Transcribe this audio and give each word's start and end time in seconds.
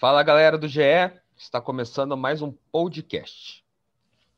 Fala 0.00 0.22
galera 0.22 0.56
do 0.56 0.66
GE, 0.66 0.80
está 1.36 1.60
começando 1.60 2.16
mais 2.16 2.40
um 2.40 2.50
podcast. 2.72 3.62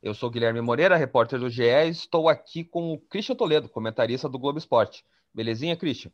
Eu 0.02 0.12
sou 0.12 0.28
Guilherme 0.28 0.60
Moreira, 0.60 0.96
repórter 0.96 1.38
do 1.38 1.48
GE, 1.48 1.62
e 1.62 1.88
estou 1.88 2.28
aqui 2.28 2.64
com 2.64 2.92
o 2.92 2.98
Christian 2.98 3.36
Toledo, 3.36 3.68
comentarista 3.68 4.28
do 4.28 4.40
Globo 4.40 4.58
Esporte. 4.58 5.04
Belezinha, 5.32 5.76
Christian? 5.76 6.10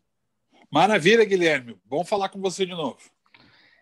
Maravilha, 0.71 1.25
Guilherme. 1.25 1.81
Bom 1.87 2.05
falar 2.05 2.29
com 2.29 2.39
você 2.43 2.67
de 2.67 2.73
novo. 2.73 2.99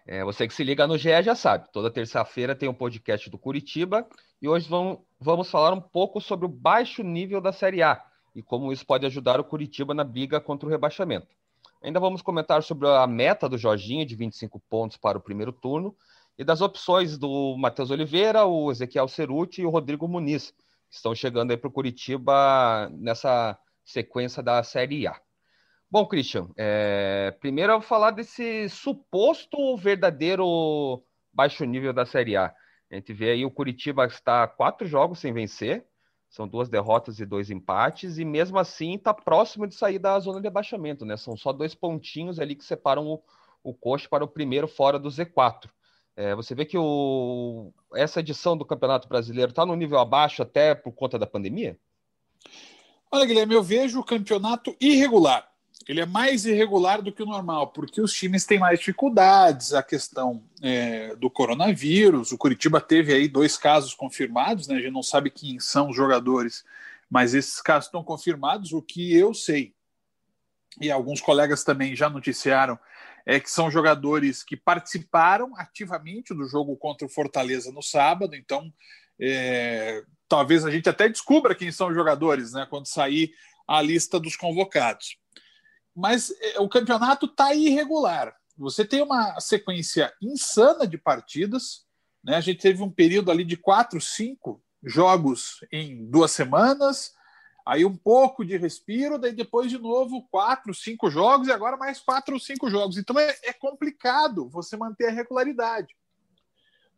É, 0.07 0.23
você 0.23 0.47
que 0.47 0.55
se 0.55 0.63
liga 0.63 0.87
no 0.87 0.97
GE 0.97 1.21
já 1.25 1.35
sabe, 1.35 1.69
toda 1.73 1.91
terça-feira 1.91 2.55
tem 2.55 2.69
um 2.69 2.73
podcast 2.73 3.29
do 3.29 3.37
Curitiba 3.37 4.07
e 4.41 4.49
hoje 4.49 4.69
vamos, 4.69 5.01
vamos 5.19 5.51
falar 5.51 5.73
um 5.73 5.81
pouco 5.81 6.21
sobre 6.21 6.47
o 6.47 6.49
baixo 6.49 7.03
nível 7.03 7.41
da 7.41 7.53
Série 7.53 7.83
A 7.83 8.01
e 8.37 8.41
como 8.41 8.73
isso 8.73 8.87
pode 8.87 9.05
ajudar 9.05 9.41
o 9.41 9.45
Curitiba 9.45 9.93
na 9.93 10.05
briga 10.05 10.41
contra 10.41 10.69
o 10.69 10.71
rebaixamento. 10.71 11.35
Ainda 11.83 12.01
vamos 12.01 12.23
comentar 12.23 12.63
sobre 12.63 12.89
a 12.89 13.07
meta 13.07 13.49
do 13.49 13.59
Jorginho 13.59 14.07
de 14.07 14.17
25 14.17 14.61
pontos 14.69 14.97
para 14.97 15.19
o 15.19 15.21
primeiro 15.21 15.53
turno 15.53 15.97
e 16.39 16.45
das 16.45 16.61
opções 16.61 17.17
do 17.17 17.57
Matheus 17.57 17.91
Oliveira, 17.91 18.45
o 18.45 18.71
Ezequiel 18.71 19.09
Ceruti 19.09 19.63
e 19.63 19.67
o 19.67 19.71
Rodrigo 19.71 20.07
Muniz, 20.07 20.51
que 20.89 20.97
estão 20.97 21.15
chegando 21.15 21.51
aí 21.51 21.57
para 21.57 21.69
o 21.69 21.73
Curitiba 21.73 22.91
nessa 22.93 23.59
sequência 23.85 24.43
da 24.43 24.63
Série 24.63 25.07
A. 25.07 25.19
Bom, 25.91 26.05
Christian, 26.05 26.49
é... 26.57 27.35
primeiro 27.41 27.73
eu 27.73 27.81
vou 27.81 27.89
falar 27.89 28.11
desse 28.11 28.69
suposto 28.69 29.77
verdadeiro 29.77 31.03
baixo 31.33 31.65
nível 31.65 31.93
da 31.93 32.05
Série 32.05 32.37
A. 32.37 32.55
A 32.91 32.95
gente 32.95 33.13
vê 33.13 33.31
aí 33.31 33.45
o 33.45 33.51
Curitiba 33.51 34.07
está 34.07 34.47
quatro 34.47 34.87
jogos 34.87 35.19
sem 35.19 35.33
vencer, 35.33 35.87
são 36.37 36.47
duas 36.47 36.69
derrotas 36.69 37.19
e 37.19 37.25
dois 37.25 37.51
empates, 37.51 38.19
e 38.19 38.25
mesmo 38.25 38.59
assim 38.59 38.97
está 38.97 39.15
próximo 39.15 39.67
de 39.67 39.75
sair 39.75 39.99
da 39.99 40.21
zona 40.21 40.39
de 40.39 40.47
abaixamento, 40.47 41.07
né? 41.07 41.17
São 41.17 41.35
só 41.35 41.51
dois 41.51 41.75
pontinhos 41.75 42.39
ali 42.39 42.55
que 42.55 42.63
separam 42.63 43.07
o, 43.07 43.23
o 43.65 43.73
Coxa 43.73 44.07
para 44.07 44.23
o 44.23 44.29
primeiro 44.29 44.69
fora 44.69 44.99
do 44.99 45.09
Z4. 45.09 45.71
É, 46.15 46.35
você 46.35 46.55
vê 46.55 46.67
que 46.67 46.77
o, 46.77 47.73
essa 47.95 48.21
edição 48.21 48.55
do 48.55 48.67
Campeonato 48.67 49.09
Brasileiro 49.09 49.49
está 49.51 49.65
no 49.65 49.75
nível 49.75 49.99
abaixo 49.99 50.43
até 50.43 50.75
por 50.75 50.93
conta 50.93 51.19
da 51.19 51.27
pandemia? 51.27 51.79
Olha, 53.11 53.25
Guilherme, 53.25 53.55
eu 53.55 53.63
vejo 53.63 53.99
o 53.99 54.05
campeonato 54.05 54.77
irregular 54.79 55.51
ele 55.89 56.01
é 56.01 56.07
mais 56.07 56.45
irregular 56.45 57.01
do 57.01 57.13
que 57.13 57.23
o 57.23 57.27
normal, 57.27 57.69
porque 57.69 58.01
os 58.01 58.13
times 58.13 58.45
têm 58.45 58.59
mais 58.59 58.81
dificuldades, 58.81 59.73
a 59.73 59.83
questão 59.83 60.43
é, 60.61 61.15
do 61.15 61.31
coronavírus. 61.31 62.33
O 62.33 62.39
Curitiba 62.39 62.81
teve 62.81 63.13
aí 63.13 63.29
dois 63.29 63.57
casos 63.57 63.95
confirmados, 63.95 64.67
né? 64.67 64.77
A 64.77 64.81
gente 64.81 64.93
não 64.93 65.03
sabe 65.03 65.31
quem 65.31 65.61
são 65.61 65.91
os 65.91 65.97
jogadores, 65.97 66.65
mas 67.09 67.35
esses 67.35 67.61
casos 67.63 67.87
estão 67.87 68.03
confirmados. 68.03 68.73
O 68.73 68.83
que 68.83 69.15
eu 69.17 69.33
sei, 69.33 69.75
e 70.81 70.91
alguns 70.91 71.21
colegas 71.21 71.63
também 71.63 71.95
já 71.95 72.11
noticiaram, 72.11 72.77
é 73.25 73.39
que 73.39 73.51
são 73.51 73.71
jogadores 73.71 74.43
que 74.43 74.57
participaram 74.57 75.57
ativamente 75.57 76.35
do 76.35 76.49
jogo 76.49 76.77
contra 76.77 77.07
o 77.07 77.11
Fortaleza 77.11 77.71
no 77.71 77.83
sábado, 77.83 78.35
então 78.35 78.73
é, 79.21 80.03
talvez 80.29 80.65
a 80.65 80.71
gente 80.71 80.89
até 80.89 81.09
descubra 81.09 81.55
quem 81.55 81.71
são 81.71 81.89
os 81.89 81.95
jogadores, 81.95 82.53
né? 82.53 82.67
Quando 82.69 82.87
sair 82.87 83.33
a 83.69 83.81
lista 83.81 84.19
dos 84.19 84.35
convocados 84.35 85.17
mas 85.97 86.31
é, 86.43 86.61
o 86.61 86.69
campeonato 86.69 87.25
está 87.25 87.55
irregular. 87.55 88.37
Você 88.59 88.85
tem 88.85 89.01
uma 89.01 89.41
sequência 89.41 90.13
insana 90.21 90.87
de 90.87 90.99
partidas, 90.99 91.87
né? 92.23 92.37
A 92.37 92.41
gente 92.41 92.61
teve 92.61 92.83
um 92.83 92.91
período 92.91 93.31
ali 93.31 93.45
de 93.45 93.57
quatro, 93.57 93.99
cinco 93.99 94.63
jogos 94.85 95.65
em 95.73 96.05
duas 96.11 96.33
semanas, 96.33 97.15
aí 97.65 97.85
um 97.85 97.97
pouco 97.97 98.45
de 98.45 98.57
respiro, 98.59 99.19
daí 99.19 99.33
depois 99.33 99.71
de 99.71 99.79
novo 99.79 100.27
quatro, 100.31 100.75
cinco 100.75 101.11
jogos 101.11 101.49
e 101.49 101.53
agora 101.53 101.79
mais 101.79 101.99
quatro 101.99 102.35
ou 102.35 102.41
cinco 102.41 102.69
jogos. 102.69 102.99
Então 102.99 103.19
é, 103.19 103.35
é 103.43 103.53
complicado 103.55 104.49
você 104.51 104.77
manter 104.77 105.09
a 105.09 105.13
regularidade. 105.13 105.95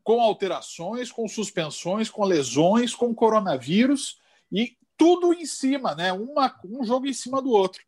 Com 0.02 0.20
alterações, 0.20 1.12
com 1.12 1.28
suspensões, 1.28 2.10
com 2.10 2.24
lesões, 2.24 2.94
com 2.94 3.14
coronavírus 3.14 4.18
e 4.50 4.76
tudo 4.96 5.32
em 5.32 5.46
cima, 5.46 5.94
né? 5.94 6.12
Uma, 6.12 6.58
um 6.64 6.84
jogo 6.84 7.06
em 7.06 7.12
cima 7.12 7.40
do 7.40 7.50
outro. 7.50 7.82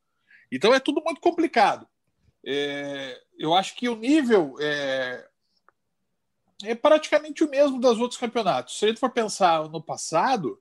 Então 0.50 0.74
é 0.74 0.80
tudo 0.80 1.02
muito 1.04 1.20
complicado. 1.20 1.86
É, 2.44 3.20
eu 3.38 3.54
acho 3.54 3.76
que 3.76 3.88
o 3.88 3.96
nível 3.96 4.56
é, 4.60 5.26
é, 6.64 6.74
praticamente 6.74 7.44
o 7.44 7.50
mesmo 7.50 7.80
dos 7.80 7.98
outros 7.98 8.18
campeonatos. 8.18 8.78
Se 8.78 8.84
a 8.84 8.88
gente 8.88 9.00
for 9.00 9.10
pensar 9.10 9.68
no 9.68 9.82
passado, 9.82 10.60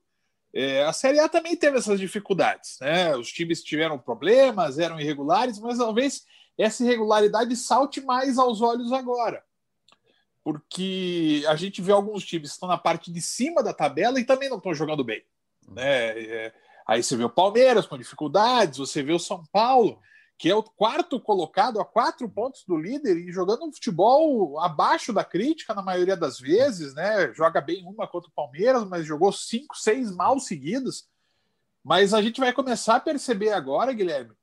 é, 0.54 0.84
a 0.84 0.94
Série 0.94 1.20
A 1.20 1.30
também 1.30 1.56
teve 1.56 1.78
essas 1.78 2.00
dificuldades. 2.00 2.78
Né? 2.80 3.16
Os 3.16 3.32
times 3.32 3.64
tiveram 3.64 3.98
problemas, 3.98 4.80
eram 4.80 5.00
irregulares, 5.00 5.60
mas 5.60 5.78
talvez 5.78 6.26
essa 6.58 6.84
irregularidade 6.84 7.56
salte 7.56 8.02
mais 8.02 8.38
aos 8.38 8.62
olhos 8.62 8.92
agora. 8.92 9.44
Porque 10.44 11.44
a 11.48 11.56
gente 11.56 11.82
vê 11.82 11.92
alguns 11.92 12.26
times 12.26 12.50
que 12.50 12.54
estão 12.56 12.70
na 12.70 12.78
parte 12.78 13.12
de 13.12 13.22
cima 13.22 13.62
da 13.62 13.74
tabela 13.74 14.20
e 14.20 14.26
também 14.26 14.50
não 14.50 14.58
estão 14.58 14.74
jogando 14.74 15.04
bem. 15.04 15.24
Né? 15.68 16.52
Aí 16.90 17.04
você 17.04 17.16
vê 17.16 17.24
o 17.24 17.30
Palmeiras 17.30 17.86
com 17.86 18.00
dificuldades, 18.00 18.80
você 18.80 19.04
vê 19.04 19.14
o 19.14 19.20
São 19.20 19.44
Paulo, 19.52 20.02
que 20.40 20.50
é 20.50 20.56
o 20.56 20.64
quarto 20.64 21.20
colocado 21.20 21.80
a 21.80 21.86
quatro 21.86 22.28
pontos 22.28 22.64
do 22.66 22.76
líder 22.76 23.16
e 23.16 23.32
jogando 23.32 23.64
um 23.64 23.72
futebol 23.72 24.60
abaixo 24.60 25.14
da 25.14 25.24
crítica 25.24 25.76
na 25.76 25.84
maioria 25.84 26.18
das 26.18 26.40
vezes, 26.40 26.96
né? 26.96 27.32
Joga 27.36 27.62
bem 27.62 27.86
uma 27.86 28.08
contra 28.08 28.28
o 28.28 28.34
Palmeiras, 28.34 28.84
mas 28.86 29.06
jogou 29.06 29.32
cinco, 29.32 29.78
seis 29.78 30.12
mal 30.12 30.40
seguidos. 30.40 31.08
Mas 31.84 32.12
a 32.12 32.24
gente 32.24 32.40
vai 32.40 32.52
começar 32.52 32.96
a 32.96 33.00
perceber 33.00 33.52
agora, 33.52 33.94
Guilherme, 33.94 34.34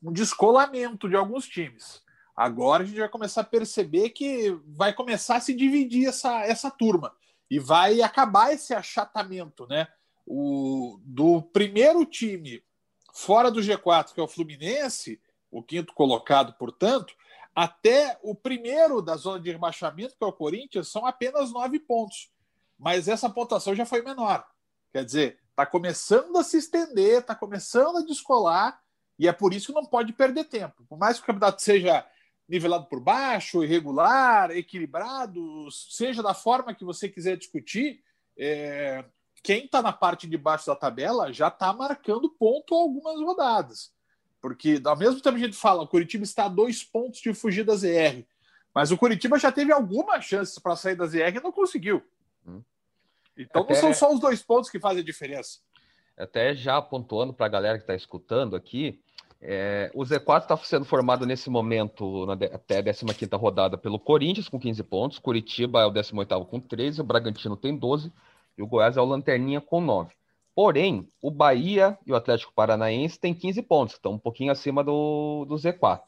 um 0.00 0.12
descolamento 0.12 1.08
de 1.08 1.16
alguns 1.16 1.48
times. 1.48 2.00
Agora 2.36 2.84
a 2.84 2.86
gente 2.86 3.00
vai 3.00 3.08
começar 3.08 3.40
a 3.40 3.44
perceber 3.44 4.10
que 4.10 4.56
vai 4.64 4.92
começar 4.92 5.38
a 5.38 5.40
se 5.40 5.52
dividir 5.52 6.06
essa, 6.06 6.44
essa 6.44 6.70
turma 6.70 7.12
e 7.50 7.58
vai 7.58 8.00
acabar 8.00 8.52
esse 8.52 8.72
achatamento, 8.72 9.66
né? 9.66 9.88
O, 10.26 10.98
do 11.02 11.42
primeiro 11.42 12.04
time 12.06 12.62
fora 13.12 13.50
do 13.50 13.60
G4, 13.60 14.14
que 14.14 14.20
é 14.20 14.22
o 14.22 14.28
Fluminense, 14.28 15.20
o 15.50 15.62
quinto 15.62 15.92
colocado, 15.92 16.54
portanto, 16.54 17.14
até 17.54 18.18
o 18.22 18.34
primeiro 18.34 19.02
da 19.02 19.16
zona 19.16 19.38
de 19.38 19.50
rebaixamento, 19.50 20.16
que 20.16 20.24
é 20.24 20.26
o 20.26 20.32
Corinthians, 20.32 20.88
são 20.88 21.06
apenas 21.06 21.52
nove 21.52 21.78
pontos. 21.78 22.30
Mas 22.78 23.06
essa 23.06 23.28
pontuação 23.28 23.74
já 23.74 23.84
foi 23.84 24.02
menor. 24.02 24.46
Quer 24.90 25.04
dizer, 25.04 25.38
está 25.50 25.66
começando 25.66 26.36
a 26.38 26.42
se 26.42 26.56
estender, 26.56 27.20
está 27.20 27.34
começando 27.34 27.98
a 27.98 28.04
descolar, 28.04 28.80
e 29.18 29.28
é 29.28 29.32
por 29.32 29.52
isso 29.52 29.68
que 29.68 29.72
não 29.74 29.84
pode 29.84 30.12
perder 30.14 30.44
tempo. 30.44 30.84
Por 30.88 30.98
mais 30.98 31.18
que 31.18 31.24
o 31.24 31.26
campeonato 31.26 31.60
seja 31.62 32.04
nivelado 32.48 32.86
por 32.86 33.00
baixo, 33.00 33.62
irregular, 33.62 34.50
equilibrado, 34.50 35.70
seja 35.70 36.22
da 36.22 36.34
forma 36.34 36.74
que 36.74 36.84
você 36.84 37.08
quiser 37.08 37.36
discutir, 37.36 38.02
é, 38.36 39.04
quem 39.42 39.64
está 39.64 39.82
na 39.82 39.92
parte 39.92 40.26
de 40.26 40.38
baixo 40.38 40.66
da 40.66 40.76
tabela 40.76 41.32
já 41.32 41.48
está 41.48 41.72
marcando 41.72 42.30
ponto 42.30 42.74
algumas 42.74 43.20
rodadas. 43.20 43.92
Porque, 44.40 44.80
ao 44.84 44.96
mesmo 44.96 45.20
tempo 45.20 45.36
que 45.36 45.42
a 45.42 45.46
gente 45.46 45.56
fala, 45.56 45.82
o 45.82 45.88
Curitiba 45.88 46.24
está 46.24 46.46
a 46.46 46.48
dois 46.48 46.82
pontos 46.82 47.20
de 47.20 47.32
fugir 47.34 47.64
da 47.64 47.74
ZR. 47.74 48.24
Mas 48.74 48.90
o 48.90 48.96
Curitiba 48.96 49.38
já 49.38 49.52
teve 49.52 49.72
algumas 49.72 50.24
chances 50.24 50.58
para 50.58 50.76
sair 50.76 50.96
da 50.96 51.06
ZR 51.06 51.36
e 51.36 51.40
não 51.40 51.52
conseguiu. 51.52 52.02
Hum. 52.46 52.62
Então 53.36 53.62
Até... 53.62 53.74
não 53.74 53.80
são 53.80 53.94
só 53.94 54.12
os 54.12 54.20
dois 54.20 54.42
pontos 54.42 54.70
que 54.70 54.80
fazem 54.80 55.02
a 55.02 55.04
diferença. 55.04 55.58
Até 56.16 56.54
já 56.54 56.80
pontuando 56.80 57.32
para 57.32 57.46
a 57.46 57.48
galera 57.48 57.78
que 57.78 57.84
está 57.84 57.94
escutando 57.94 58.56
aqui, 58.56 59.00
é, 59.40 59.90
o 59.92 60.02
Z4 60.02 60.42
está 60.42 60.56
sendo 60.58 60.84
formado 60.84 61.26
nesse 61.26 61.50
momento, 61.50 62.26
na, 62.26 62.34
até 62.34 62.78
a 62.78 62.82
15 62.82 63.04
rodada, 63.34 63.76
pelo 63.76 63.98
Corinthians 63.98 64.48
com 64.48 64.58
15 64.58 64.82
pontos, 64.84 65.18
Curitiba 65.18 65.82
é 65.82 65.86
o 65.86 65.90
18 65.90 66.44
com 66.44 66.60
13, 66.60 67.00
o 67.00 67.04
Bragantino 67.04 67.56
tem 67.56 67.76
12, 67.76 68.12
e 68.56 68.62
o 68.62 68.66
Goiás 68.66 68.96
é 68.96 69.00
o 69.00 69.04
Lanterninha 69.04 69.60
com 69.60 69.80
9. 69.80 70.14
Porém, 70.54 71.08
o 71.20 71.30
Bahia 71.30 71.98
e 72.06 72.12
o 72.12 72.16
Atlético 72.16 72.52
Paranaense 72.52 73.18
têm 73.18 73.34
15 73.34 73.62
pontos, 73.62 73.94
estão 73.94 74.12
um 74.12 74.18
pouquinho 74.18 74.52
acima 74.52 74.84
do, 74.84 75.46
do 75.46 75.54
Z4. 75.54 76.00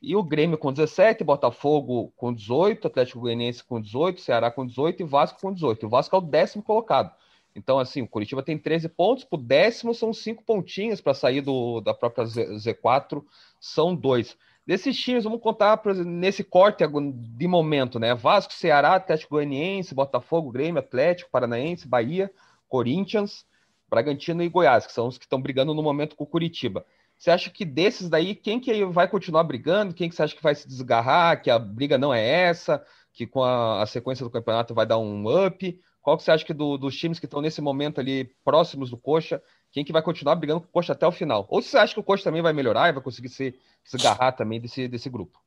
E 0.00 0.16
o 0.16 0.22
Grêmio 0.22 0.58
com 0.58 0.72
17, 0.72 1.24
Botafogo 1.24 2.12
com 2.16 2.32
18, 2.32 2.86
Atlético 2.86 3.20
Goianiense 3.20 3.64
com 3.64 3.80
18, 3.80 4.20
Ceará 4.20 4.50
com 4.50 4.66
18 4.66 5.02
e 5.02 5.04
Vasco 5.06 5.40
com 5.40 5.52
18. 5.52 5.86
O 5.86 5.88
Vasco 5.88 6.14
é 6.14 6.18
o 6.18 6.22
décimo 6.22 6.62
colocado. 6.62 7.10
Então, 7.54 7.78
assim, 7.78 8.02
o 8.02 8.08
Curitiba 8.08 8.42
tem 8.42 8.58
13 8.58 8.88
pontos, 8.88 9.26
o 9.30 9.36
décimo 9.36 9.94
são 9.94 10.12
5 10.12 10.42
pontinhos 10.44 11.00
para 11.00 11.14
sair 11.14 11.40
do, 11.40 11.80
da 11.80 11.94
própria 11.94 12.24
Z4, 12.24 13.22
são 13.60 13.94
dois. 13.94 14.36
Desses 14.66 14.96
times, 14.96 15.24
vamos 15.24 15.40
contar 15.42 15.80
nesse 16.06 16.42
corte 16.42 16.84
de 16.86 17.46
momento, 17.46 17.98
né? 17.98 18.14
Vasco, 18.14 18.52
Ceará, 18.54 18.94
Atlético 18.94 19.34
Goianiense, 19.34 19.94
Botafogo, 19.94 20.50
Grêmio, 20.50 20.78
Atlético, 20.78 21.30
Paranaense, 21.30 21.86
Bahia, 21.86 22.30
Corinthians, 22.66 23.44
Bragantino 23.90 24.42
e 24.42 24.48
Goiás, 24.48 24.86
que 24.86 24.92
são 24.92 25.06
os 25.06 25.18
que 25.18 25.24
estão 25.26 25.40
brigando 25.40 25.74
no 25.74 25.82
momento 25.82 26.16
com 26.16 26.24
o 26.24 26.26
Curitiba. 26.26 26.84
Você 27.18 27.30
acha 27.30 27.50
que 27.50 27.64
desses 27.64 28.08
daí, 28.08 28.34
quem 28.34 28.58
que 28.58 28.84
vai 28.86 29.06
continuar 29.06 29.44
brigando? 29.44 29.94
Quem 29.94 30.08
que 30.08 30.14
você 30.14 30.22
acha 30.22 30.34
que 30.34 30.42
vai 30.42 30.54
se 30.54 30.66
desgarrar? 30.66 31.42
Que 31.42 31.50
a 31.50 31.58
briga 31.58 31.98
não 31.98 32.12
é 32.12 32.26
essa? 32.26 32.84
Que 33.12 33.26
com 33.26 33.42
a, 33.42 33.82
a 33.82 33.86
sequência 33.86 34.24
do 34.24 34.30
campeonato 34.30 34.74
vai 34.74 34.86
dar 34.86 34.98
um 34.98 35.46
up? 35.46 35.80
Qual 36.04 36.18
que 36.18 36.22
você 36.22 36.32
acha 36.32 36.44
que 36.44 36.52
do, 36.52 36.76
dos 36.76 36.94
times 36.94 37.18
que 37.18 37.24
estão 37.24 37.40
nesse 37.40 37.62
momento 37.62 37.98
ali 37.98 38.26
próximos 38.44 38.90
do 38.90 38.96
Coxa, 38.98 39.42
quem 39.72 39.82
que 39.82 39.90
vai 39.90 40.02
continuar 40.02 40.34
brigando 40.34 40.60
com 40.60 40.66
o 40.66 40.70
Coxa 40.70 40.92
até 40.92 41.06
o 41.06 41.10
final? 41.10 41.46
Ou 41.48 41.62
você 41.62 41.78
acha 41.78 41.94
que 41.94 42.00
o 42.00 42.02
Coxa 42.02 42.24
também 42.24 42.42
vai 42.42 42.52
melhorar 42.52 42.90
e 42.90 42.92
vai 42.92 43.02
conseguir 43.02 43.30
se 43.30 43.58
desgarrar 43.82 44.36
também 44.36 44.60
desse, 44.60 44.86
desse 44.86 45.08
grupo? 45.08 45.42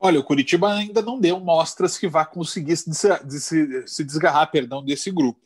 Olha, 0.00 0.18
o 0.18 0.24
Curitiba 0.24 0.72
ainda 0.72 1.02
não 1.02 1.20
deu 1.20 1.38
mostras 1.40 1.98
que 1.98 2.08
vai 2.08 2.24
conseguir 2.24 2.74
se, 2.74 2.90
se, 3.38 3.86
se 3.86 4.02
desgarrar 4.02 4.50
perdão, 4.50 4.82
desse 4.82 5.10
grupo. 5.10 5.40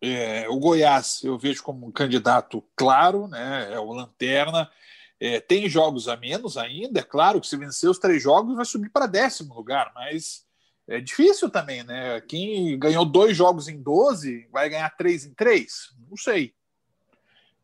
É, 0.00 0.48
o 0.48 0.56
Goiás 0.60 1.24
eu 1.24 1.36
vejo 1.36 1.60
como 1.64 1.88
um 1.88 1.90
candidato 1.90 2.62
claro, 2.76 3.26
né? 3.26 3.72
É 3.72 3.80
o 3.80 3.92
Lanterna. 3.92 4.70
É, 5.18 5.40
tem 5.40 5.68
jogos 5.68 6.06
a 6.06 6.16
menos 6.16 6.56
ainda, 6.56 7.00
é 7.00 7.02
claro 7.02 7.40
que 7.40 7.48
se 7.48 7.56
vencer 7.56 7.90
os 7.90 7.98
três 7.98 8.22
jogos 8.22 8.54
vai 8.54 8.64
subir 8.64 8.90
para 8.90 9.06
décimo 9.06 9.54
lugar, 9.54 9.90
mas 9.92 10.44
é 10.86 11.00
difícil 11.00 11.50
também, 11.50 11.82
né? 11.82 12.20
Quem 12.22 12.78
ganhou 12.78 13.04
dois 13.04 13.36
jogos 13.36 13.68
em 13.68 13.80
12 13.80 14.48
vai 14.52 14.68
ganhar 14.68 14.90
três 14.90 15.24
em 15.24 15.32
três? 15.32 15.94
Não 16.08 16.16
sei. 16.16 16.54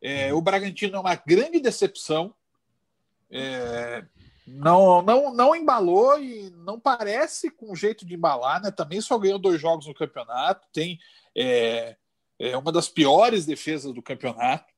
É, 0.01 0.33
o 0.33 0.41
Bragantino 0.41 0.97
é 0.97 1.01
uma 1.01 1.15
grande 1.15 1.61
decepção. 1.61 2.35
É, 3.31 4.05
não, 4.47 5.03
não, 5.03 5.35
não 5.35 5.55
embalou 5.55 6.19
e 6.19 6.51
não 6.51 6.81
parece 6.81 7.51
com 7.51 7.75
jeito 7.75 8.07
de 8.07 8.15
embalar, 8.15 8.63
né? 8.63 8.71
Também 8.71 9.01
só 9.01 9.19
ganhou 9.19 9.39
dois 9.39 9.61
jogos 9.61 9.87
no 9.87 9.95
campeonato, 9.95 10.67
tem 10.73 10.99
é, 11.37 11.97
é 12.39 12.57
uma 12.57 12.73
das 12.73 12.89
piores 12.89 13.45
defesas 13.45 13.93
do 13.93 14.03
campeonato. 14.03 14.73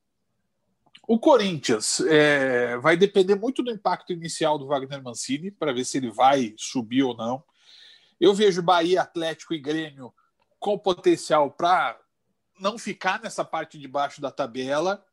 O 1.06 1.18
Corinthians 1.18 2.00
é, 2.00 2.76
vai 2.78 2.96
depender 2.96 3.34
muito 3.34 3.62
do 3.62 3.70
impacto 3.70 4.12
inicial 4.12 4.58
do 4.58 4.66
Wagner 4.66 5.02
Mancini 5.02 5.50
para 5.50 5.72
ver 5.72 5.84
se 5.84 5.96
ele 5.96 6.10
vai 6.10 6.54
subir 6.56 7.02
ou 7.02 7.16
não. 7.16 7.42
Eu 8.22 8.32
vejo 8.32 8.62
Bahia, 8.62 9.02
Atlético 9.02 9.52
e 9.52 9.58
Grêmio 9.58 10.14
com 10.60 10.78
potencial 10.78 11.50
para 11.50 11.98
não 12.60 12.78
ficar 12.78 13.20
nessa 13.20 13.44
parte 13.44 13.76
de 13.76 13.88
baixo 13.88 14.20
da 14.20 14.30
tabela 14.30 15.04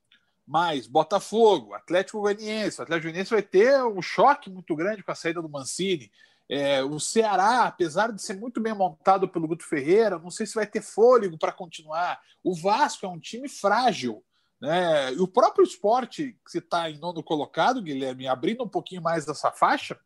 mais 0.45 0.85
Botafogo, 0.85 1.73
Atlético 1.73 2.21
Goianiense. 2.21 2.79
O 2.79 2.83
Atlético 2.83 3.07
Goianiense 3.07 3.31
vai 3.31 3.41
ter 3.41 3.83
um 3.83 4.00
choque 4.00 4.47
muito 4.47 4.75
grande 4.75 5.01
com 5.01 5.11
a 5.11 5.15
saída 5.15 5.41
do 5.41 5.50
Mancini. 5.50 6.11
É, 6.47 6.83
o 6.83 7.00
Ceará, 7.00 7.63
apesar 7.63 8.11
de 8.11 8.21
ser 8.21 8.35
muito 8.35 8.61
bem 8.61 8.75
montado 8.75 9.27
pelo 9.27 9.47
Guto 9.47 9.67
Ferreira, 9.67 10.19
não 10.19 10.29
sei 10.29 10.45
se 10.45 10.53
vai 10.53 10.67
ter 10.67 10.83
fôlego 10.83 11.35
para 11.35 11.51
continuar. 11.51 12.21
O 12.44 12.53
Vasco 12.53 13.07
é 13.07 13.09
um 13.09 13.19
time 13.19 13.50
frágil. 13.50 14.23
Né? 14.62 15.13
E 15.13 15.19
o 15.19 15.27
próprio 15.27 15.63
esporte, 15.63 16.38
que 16.47 16.59
está 16.59 16.88
em 16.91 17.00
nono 17.00 17.23
colocado, 17.23 17.81
Guilherme, 17.81 18.27
abrindo 18.27 18.63
um 18.63 18.69
pouquinho 18.69 19.01
mais 19.01 19.25
dessa 19.25 19.50
faixa, 19.51 20.00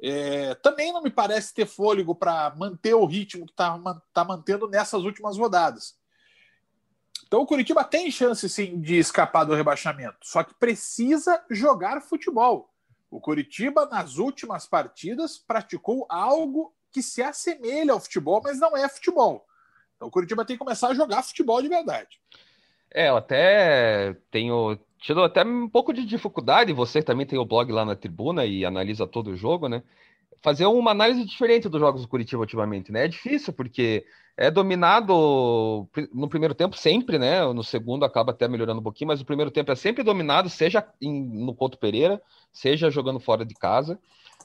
é, 0.00 0.54
também 0.56 0.92
não 0.92 1.02
me 1.02 1.10
parece 1.10 1.54
ter 1.54 1.66
fôlego 1.66 2.14
para 2.14 2.54
manter 2.56 2.94
o 2.94 3.06
ritmo 3.06 3.46
que 3.46 3.52
está 3.52 3.78
tá 4.12 4.24
mantendo 4.24 4.68
nessas 4.68 5.02
últimas 5.02 5.38
rodadas. 5.38 5.96
Então 7.26 7.40
o 7.40 7.46
Curitiba 7.46 7.82
tem 7.82 8.10
chance 8.10 8.48
sim 8.48 8.80
de 8.80 8.96
escapar 8.96 9.44
do 9.44 9.54
rebaixamento, 9.54 10.18
só 10.22 10.44
que 10.44 10.54
precisa 10.54 11.44
jogar 11.50 12.00
futebol. 12.02 12.72
O 13.10 13.20
Curitiba, 13.20 13.86
nas 13.86 14.18
últimas 14.18 14.66
partidas, 14.66 15.38
praticou 15.38 16.06
algo 16.08 16.74
que 16.92 17.02
se 17.02 17.22
assemelha 17.22 17.92
ao 17.92 18.00
futebol, 18.00 18.40
mas 18.42 18.58
não 18.58 18.76
é 18.76 18.88
futebol. 18.88 19.46
Então 19.96 20.08
o 20.08 20.10
Curitiba 20.10 20.44
tem 20.44 20.56
que 20.56 20.64
começar 20.64 20.88
a 20.88 20.94
jogar 20.94 21.22
futebol 21.22 21.60
de 21.62 21.68
verdade. 21.68 22.20
É, 22.92 23.08
eu 23.08 23.16
até 23.16 24.14
tenho 24.30 24.78
tido 25.06 25.22
até 25.22 25.44
um 25.44 25.68
pouco 25.68 25.92
de 25.92 26.04
dificuldade, 26.04 26.72
você 26.72 27.00
também 27.00 27.24
tem 27.24 27.38
o 27.38 27.44
blog 27.44 27.70
lá 27.70 27.84
na 27.84 27.94
tribuna 27.94 28.44
e 28.44 28.64
analisa 28.64 29.06
todo 29.06 29.30
o 29.30 29.36
jogo, 29.36 29.68
né? 29.68 29.84
Fazer 30.42 30.66
uma 30.66 30.90
análise 30.90 31.24
diferente 31.24 31.68
dos 31.68 31.80
jogos 31.80 32.02
do 32.02 32.08
Curitiba 32.08 32.40
ultimamente, 32.40 32.90
né? 32.90 33.04
É 33.04 33.08
difícil, 33.08 33.52
porque 33.52 34.04
é 34.36 34.50
dominado 34.50 35.88
no 36.12 36.28
primeiro 36.28 36.56
tempo 36.56 36.76
sempre, 36.76 37.20
né? 37.20 37.40
No 37.52 37.62
segundo 37.62 38.04
acaba 38.04 38.32
até 38.32 38.48
melhorando 38.48 38.80
um 38.80 38.82
pouquinho, 38.82 39.06
mas 39.06 39.20
o 39.20 39.24
primeiro 39.24 39.48
tempo 39.52 39.70
é 39.70 39.76
sempre 39.76 40.02
dominado, 40.02 40.50
seja 40.50 40.84
em, 41.00 41.22
no 41.24 41.54
Couto 41.54 41.78
Pereira, 41.78 42.20
seja 42.52 42.90
jogando 42.90 43.20
fora 43.20 43.44
de 43.44 43.54
casa. 43.54 44.00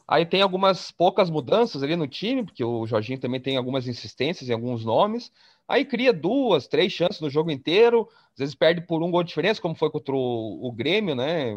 Aí 0.07 0.27
tem 0.27 0.43
algumas 0.43 0.91
poucas 0.91 1.31
mudanças 1.31 1.81
ali 1.81 1.95
no 1.95 2.07
time, 2.07 2.43
porque 2.43 2.63
o 2.63 2.85
Jorginho 2.85 3.19
também 3.19 3.41
tem 3.41 3.57
algumas 3.57 3.87
insistências 3.87 4.47
em 4.47 4.53
alguns 4.53 4.85
nomes. 4.85 5.31
Aí 5.71 5.85
cria 5.85 6.11
duas, 6.11 6.67
três 6.67 6.91
chances 6.91 7.21
no 7.21 7.29
jogo 7.29 7.49
inteiro, 7.49 8.09
às 8.33 8.39
vezes 8.39 8.55
perde 8.55 8.81
por 8.81 9.01
um 9.01 9.09
gol 9.09 9.23
de 9.23 9.29
diferença, 9.29 9.61
como 9.61 9.73
foi 9.73 9.89
contra 9.89 10.13
o, 10.13 10.67
o 10.67 10.71
Grêmio, 10.71 11.15
né? 11.15 11.53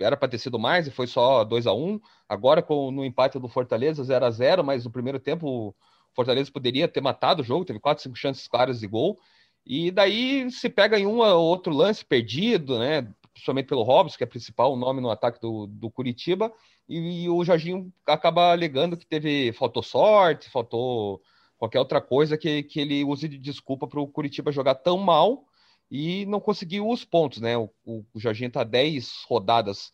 Era 0.00 0.16
para 0.16 0.28
ter 0.28 0.38
sido 0.38 0.58
mais 0.58 0.86
e 0.86 0.90
foi 0.90 1.06
só 1.06 1.44
2 1.44 1.66
a 1.66 1.72
1 1.74 1.86
um. 1.86 2.00
Agora, 2.26 2.62
com, 2.62 2.90
no 2.90 3.04
empate 3.04 3.38
do 3.38 3.48
Fortaleza, 3.48 4.02
0 4.02 4.24
a 4.24 4.30
0 4.30 4.64
mas 4.64 4.86
no 4.86 4.90
primeiro 4.90 5.20
tempo 5.20 5.76
Fortaleza 6.14 6.50
poderia 6.50 6.88
ter 6.88 7.02
matado 7.02 7.42
o 7.42 7.44
jogo, 7.44 7.64
teve 7.64 7.78
quatro, 7.78 8.02
cinco 8.02 8.16
chances 8.16 8.48
claras 8.48 8.80
de 8.80 8.86
gol. 8.86 9.18
E 9.66 9.90
daí 9.90 10.50
se 10.50 10.70
pega 10.70 10.98
em 10.98 11.06
um 11.06 11.18
ou 11.18 11.44
outro 11.44 11.74
lance 11.74 12.02
perdido, 12.04 12.78
né? 12.78 13.06
Principalmente 13.34 13.66
pelo 13.66 13.82
Robson, 13.82 14.16
que 14.16 14.24
é 14.24 14.26
principal 14.26 14.76
nome 14.76 15.02
no 15.02 15.10
ataque 15.10 15.38
do, 15.40 15.66
do 15.66 15.90
Curitiba, 15.90 16.50
e, 16.88 17.24
e, 17.24 17.28
o 17.28 17.44
Jorginho 17.44 17.92
acaba 18.06 18.50
alegando 18.52 18.96
que 18.96 19.06
teve 19.06 19.52
faltou 19.52 19.82
sorte, 19.82 20.50
faltou 20.50 21.22
qualquer 21.62 21.78
outra 21.78 22.00
coisa 22.00 22.36
que, 22.36 22.64
que 22.64 22.80
ele 22.80 23.04
use 23.04 23.28
de 23.28 23.38
desculpa 23.38 23.86
para 23.86 24.00
o 24.00 24.08
Curitiba 24.08 24.50
jogar 24.50 24.74
tão 24.74 24.98
mal 24.98 25.44
e 25.88 26.26
não 26.26 26.40
conseguiu 26.40 26.88
os 26.88 27.04
pontos, 27.04 27.40
né? 27.40 27.56
O, 27.56 27.70
o, 27.84 28.04
o 28.12 28.18
Jorginho 28.18 28.48
está 28.48 28.64
10 28.64 29.22
rodadas 29.28 29.92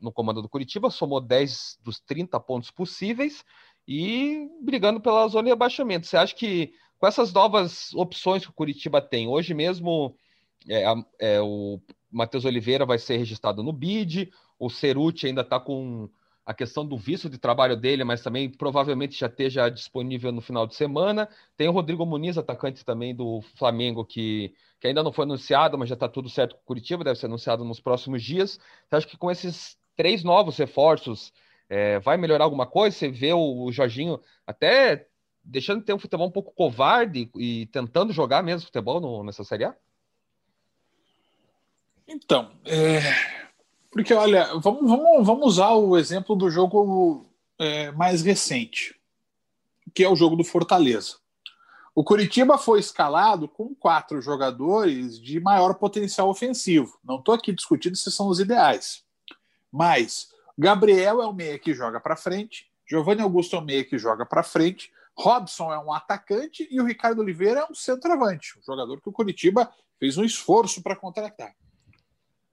no 0.00 0.10
comando 0.10 0.40
do 0.40 0.48
Curitiba, 0.48 0.88
somou 0.88 1.20
10 1.20 1.78
dos 1.84 2.00
30 2.00 2.40
pontos 2.40 2.70
possíveis, 2.70 3.44
e 3.86 4.48
brigando 4.62 4.98
pela 4.98 5.28
zona 5.28 5.44
de 5.44 5.52
abaixamento. 5.52 6.06
Você 6.06 6.16
acha 6.16 6.34
que 6.34 6.72
com 6.98 7.06
essas 7.06 7.34
novas 7.34 7.92
opções 7.92 8.42
que 8.42 8.50
o 8.50 8.54
Curitiba 8.54 9.02
tem, 9.02 9.28
hoje 9.28 9.52
mesmo 9.52 10.16
é, 10.70 10.84
é, 11.18 11.40
o 11.42 11.82
Matheus 12.10 12.46
Oliveira 12.46 12.86
vai 12.86 12.98
ser 12.98 13.18
registrado 13.18 13.62
no 13.62 13.74
BID, 13.74 14.32
o 14.58 14.70
Ceruti 14.70 15.26
ainda 15.26 15.42
está 15.42 15.60
com 15.60 16.08
a 16.44 16.54
questão 16.54 16.84
do 16.84 16.96
visto 16.96 17.28
de 17.28 17.38
trabalho 17.38 17.76
dele, 17.76 18.02
mas 18.02 18.22
também 18.22 18.50
provavelmente 18.50 19.18
já 19.18 19.26
esteja 19.26 19.68
disponível 19.68 20.32
no 20.32 20.40
final 20.40 20.66
de 20.66 20.74
semana. 20.74 21.28
Tem 21.56 21.68
o 21.68 21.72
Rodrigo 21.72 22.04
Muniz, 22.04 22.36
atacante 22.38 22.84
também 22.84 23.14
do 23.14 23.40
Flamengo, 23.56 24.04
que, 24.04 24.54
que 24.80 24.88
ainda 24.88 25.02
não 25.02 25.12
foi 25.12 25.24
anunciado, 25.24 25.78
mas 25.78 25.88
já 25.88 25.94
está 25.94 26.08
tudo 26.08 26.28
certo 26.28 26.56
com 26.56 26.62
o 26.62 26.64
Curitiba, 26.64 27.04
deve 27.04 27.18
ser 27.18 27.26
anunciado 27.26 27.64
nos 27.64 27.80
próximos 27.80 28.22
dias. 28.22 28.58
Você 28.88 28.96
acha 28.96 29.06
que 29.06 29.16
com 29.16 29.30
esses 29.30 29.78
três 29.96 30.24
novos 30.24 30.56
reforços, 30.56 31.32
é, 31.68 32.00
vai 32.00 32.16
melhorar 32.16 32.44
alguma 32.44 32.66
coisa? 32.66 32.96
Você 32.96 33.08
vê 33.08 33.32
o, 33.32 33.64
o 33.64 33.70
Jorginho 33.70 34.20
até 34.46 35.06
deixando 35.44 35.80
de 35.80 35.86
ter 35.86 35.94
um 35.94 35.98
futebol 35.98 36.26
um 36.26 36.32
pouco 36.32 36.52
covarde 36.52 37.30
e 37.36 37.66
tentando 37.66 38.12
jogar 38.12 38.42
mesmo 38.42 38.66
futebol 38.66 39.00
no, 39.00 39.22
nessa 39.22 39.44
Série 39.44 39.64
A? 39.64 39.76
Então, 42.08 42.50
é... 42.64 43.29
porque 43.90 44.14
olha, 44.14 44.46
vamos, 44.58 44.88
vamos, 44.88 45.26
vamos 45.26 45.46
usar 45.46 45.72
o 45.72 45.96
exemplo 45.96 46.36
do 46.36 46.48
jogo 46.48 47.26
é, 47.58 47.90
mais 47.92 48.22
recente, 48.22 48.94
que 49.94 50.04
é 50.04 50.08
o 50.08 50.16
jogo 50.16 50.36
do 50.36 50.44
Fortaleza. 50.44 51.16
O 51.94 52.04
Curitiba 52.04 52.56
foi 52.56 52.78
escalado 52.78 53.48
com 53.48 53.74
quatro 53.74 54.20
jogadores 54.22 55.20
de 55.20 55.40
maior 55.40 55.74
potencial 55.74 56.28
ofensivo. 56.28 56.98
Não 57.04 57.16
estou 57.16 57.34
aqui 57.34 57.52
discutindo 57.52 57.96
se 57.96 58.10
são 58.12 58.28
os 58.28 58.38
ideais, 58.38 59.02
mas 59.72 60.30
Gabriel 60.56 61.20
é 61.20 61.26
o 61.26 61.32
meia 61.32 61.58
que 61.58 61.74
joga 61.74 61.98
para 61.98 62.16
frente, 62.16 62.70
Giovanni 62.88 63.22
Augusto 63.22 63.56
é 63.56 63.58
o 63.58 63.62
meia 63.62 63.84
que 63.84 63.98
joga 63.98 64.24
para 64.24 64.42
frente, 64.42 64.92
Robson 65.16 65.72
é 65.72 65.78
um 65.78 65.92
atacante 65.92 66.66
e 66.70 66.80
o 66.80 66.86
Ricardo 66.86 67.20
Oliveira 67.20 67.60
é 67.60 67.64
um 67.70 67.74
centroavante, 67.74 68.58
um 68.58 68.62
jogador 68.62 69.00
que 69.00 69.08
o 69.08 69.12
Curitiba 69.12 69.70
fez 69.98 70.16
um 70.16 70.24
esforço 70.24 70.82
para 70.82 70.96
contratar. 70.96 71.54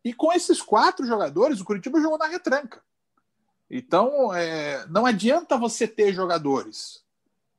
E 0.04 0.14
com 0.14 0.32
esses 0.32 0.62
quatro 0.62 1.06
jogadores, 1.06 1.60
o 1.60 1.66
Curitiba 1.66 2.00
jogou 2.00 2.18
na 2.18 2.28
retranca. 2.28 2.82
Então, 3.70 4.34
é, 4.34 4.86
não 4.88 5.06
adianta 5.06 5.58
você 5.58 5.88
ter 5.88 6.14
jogadores. 6.14 7.04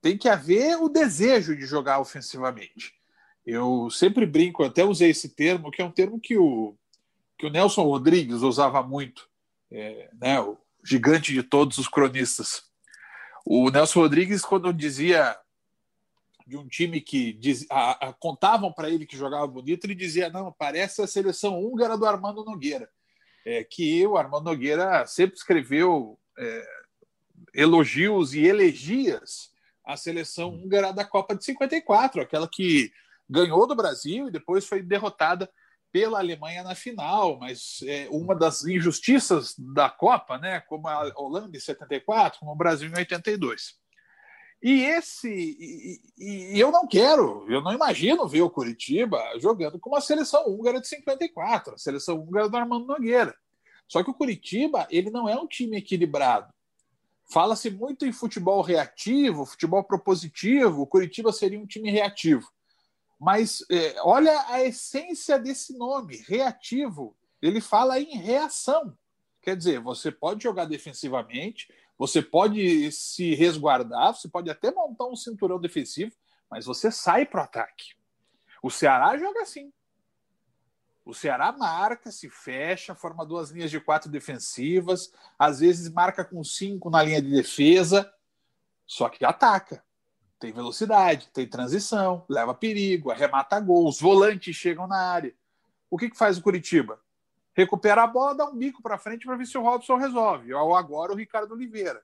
Tem 0.01 0.17
que 0.17 0.29
haver 0.29 0.77
o 0.77 0.89
desejo 0.89 1.55
de 1.57 1.67
jogar 1.67 2.01
ofensivamente. 2.01 2.95
Eu 3.45 3.91
sempre 3.91 4.25
brinco, 4.25 4.63
até 4.65 4.85
usei 4.85 5.11
esse 5.11 5.31
termo, 5.31 5.71
que 5.71 5.83
é 5.83 5.85
um 5.85 5.91
termo 5.91 6.21
que 6.21 6.37
o, 6.37 6.75
que 7.37 7.47
o 7.47 7.51
Nelson 7.51 7.83
Rodrigues 7.83 8.43
usava 8.43 8.83
muito 8.83 9.29
é, 9.71 10.11
né, 10.21 10.41
o 10.41 10.57
gigante 10.85 11.33
de 11.33 11.43
todos 11.43 11.79
os 11.79 11.89
cronistas. 11.89 12.63
O 13.45 13.71
Nelson 13.71 14.01
Rodrigues, 14.01 14.43
quando 14.43 14.73
dizia 14.73 15.37
de 16.49 16.57
um 16.57 16.67
time 16.67 16.99
que 16.99 17.35
diz, 17.35 17.67
a, 17.71 18.09
a, 18.09 18.13
contavam 18.15 18.73
para 18.73 18.89
ele 18.89 19.05
que 19.05 19.19
jogava 19.19 19.47
bonito, 19.47 19.85
ele 19.85 19.95
dizia: 19.95 20.31
não, 20.31 20.51
parece 20.51 21.03
a 21.03 21.07
seleção 21.07 21.63
húngara 21.63 21.97
do 21.97 22.07
Armando 22.07 22.43
Nogueira. 22.43 22.89
É, 23.45 23.63
que 23.63 24.07
o 24.07 24.17
Armando 24.17 24.47
Nogueira 24.47 25.07
sempre 25.07 25.37
escreveu 25.37 26.19
é, 26.39 26.67
elogios 27.55 28.35
e 28.35 28.45
elegias 28.45 29.53
à 29.85 29.97
seleção 29.97 30.51
húngara 30.51 30.91
da 30.93 31.05
Copa 31.05 31.35
de 31.35 31.45
54, 31.45 32.23
aquela 32.23 32.49
que 32.49 32.91
ganhou 33.29 33.67
do 33.67 33.77
Brasil 33.77 34.29
e 34.29 34.33
depois 34.33 34.67
foi 34.67 34.83
derrotada 34.83 35.51
pela 35.93 36.19
Alemanha 36.19 36.63
na 36.63 36.75
final, 36.75 37.39
mas 37.39 37.81
é, 37.87 38.09
uma 38.11 38.35
das 38.35 38.65
injustiças 38.65 39.55
da 39.59 39.89
Copa, 39.89 40.39
né, 40.39 40.61
como 40.61 40.89
a 40.89 41.13
Holanda 41.17 41.57
em 41.57 41.61
74, 41.61 42.41
como 42.41 42.53
o 42.53 42.57
Brasil 42.57 42.89
em 42.89 42.97
82. 42.97 43.79
E 44.61 44.83
esse 44.83 45.29
e, 45.29 46.01
e, 46.19 46.59
eu 46.59 46.73
não 46.73 46.87
quero, 46.87 47.47
eu 47.49 47.63
não 47.63 47.73
imagino 47.73 48.27
ver 48.27 48.43
o 48.43 48.51
Curitiba 48.51 49.23
jogando 49.39 49.79
com 49.79 49.91
uma 49.91 50.01
seleção 50.01 50.47
húngara 50.49 50.81
de 50.81 50.89
54, 50.89 51.75
a 51.75 51.79
seleção 51.79 52.19
húngara 52.19 52.49
do 52.49 52.57
Armando 52.57 52.87
Nogueira. 52.87 53.35
Só 53.87 54.03
que 54.03 54.11
o 54.11 54.15
Curitiba, 54.15 54.87
ele 54.91 55.11
não 55.11 55.29
é 55.29 55.37
um 55.37 55.47
time 55.47 55.79
equilibrado. 55.79 56.53
Fala-se 57.31 57.71
muito 57.71 58.05
em 58.05 58.13
futebol 58.13 58.61
reativo, 58.63 59.47
futebol 59.47 59.85
propositivo. 59.85 60.83
O 60.83 60.87
Curitiba 60.87 61.33
seria 61.33 61.61
um 61.61 61.67
time 61.67 61.91
reativo. 61.91 62.51
Mas 63.19 63.65
é, 63.71 63.97
olha 64.03 64.45
a 64.49 64.63
essência 64.65 65.39
desse 65.39 65.77
nome, 65.77 66.17
reativo. 66.27 67.17
Ele 67.41 67.61
fala 67.61 68.01
em 68.01 68.17
reação. 68.17 68.97
Quer 69.43 69.57
dizer, 69.57 69.81
você 69.81 70.11
pode 70.11 70.43
jogar 70.43 70.65
defensivamente, 70.65 71.69
você 71.99 72.23
pode 72.23 72.93
se 72.93 73.35
resguardar, 73.35 74.15
você 74.15 74.29
pode 74.29 74.49
até 74.49 74.71
montar 74.71 75.07
um 75.07 75.17
cinturão 75.17 75.61
defensivo, 75.61 76.15
mas 76.49 76.65
você 76.65 76.93
sai 76.93 77.27
para 77.27 77.41
o 77.41 77.45
ataque. 77.45 77.97
O 78.63 78.71
Ceará 78.71 79.19
joga 79.19 79.43
assim. 79.43 79.73
O 81.05 81.13
Ceará 81.13 81.51
marca, 81.51 82.13
se 82.13 82.29
fecha, 82.29 82.95
forma 82.95 83.27
duas 83.27 83.51
linhas 83.51 83.71
de 83.71 83.81
quatro 83.81 84.11
defensivas, 84.11 85.13
às 85.39 85.61
vezes 85.61 85.91
marca 85.91 86.25
com 86.25 86.45
cinco 86.45 86.89
na 86.91 87.03
linha 87.03 87.21
de 87.21 87.31
defesa, 87.31 88.13
só 88.87 89.09
que 89.09 89.25
ataca. 89.25 89.83
Tem 90.39 90.53
velocidade, 90.53 91.29
tem 91.33 91.49
transição, 91.49 92.25
leva 92.29 92.55
perigo, 92.55 93.11
arremata 93.11 93.59
gol, 93.59 93.89
os 93.89 94.01
volantes 94.01 94.55
chegam 94.55 94.87
na 94.87 94.99
área. 94.99 95.35
O 95.91 95.99
que, 95.99 96.11
que 96.11 96.17
faz 96.17 96.39
o 96.39 96.43
Curitiba? 96.43 97.01
Recupera 97.59 98.05
a 98.05 98.07
bola, 98.07 98.37
dá 98.37 98.45
um 98.45 98.55
bico 98.55 98.81
para 98.81 98.97
frente 98.97 99.27
para 99.27 99.35
ver 99.35 99.45
se 99.45 99.59
o 99.59 99.63
Robson 99.63 99.97
resolve. 99.97 100.55
Ou 100.55 100.77
agora 100.77 101.13
o 101.13 101.17
Ricardo 101.17 101.55
Oliveira. 101.55 102.01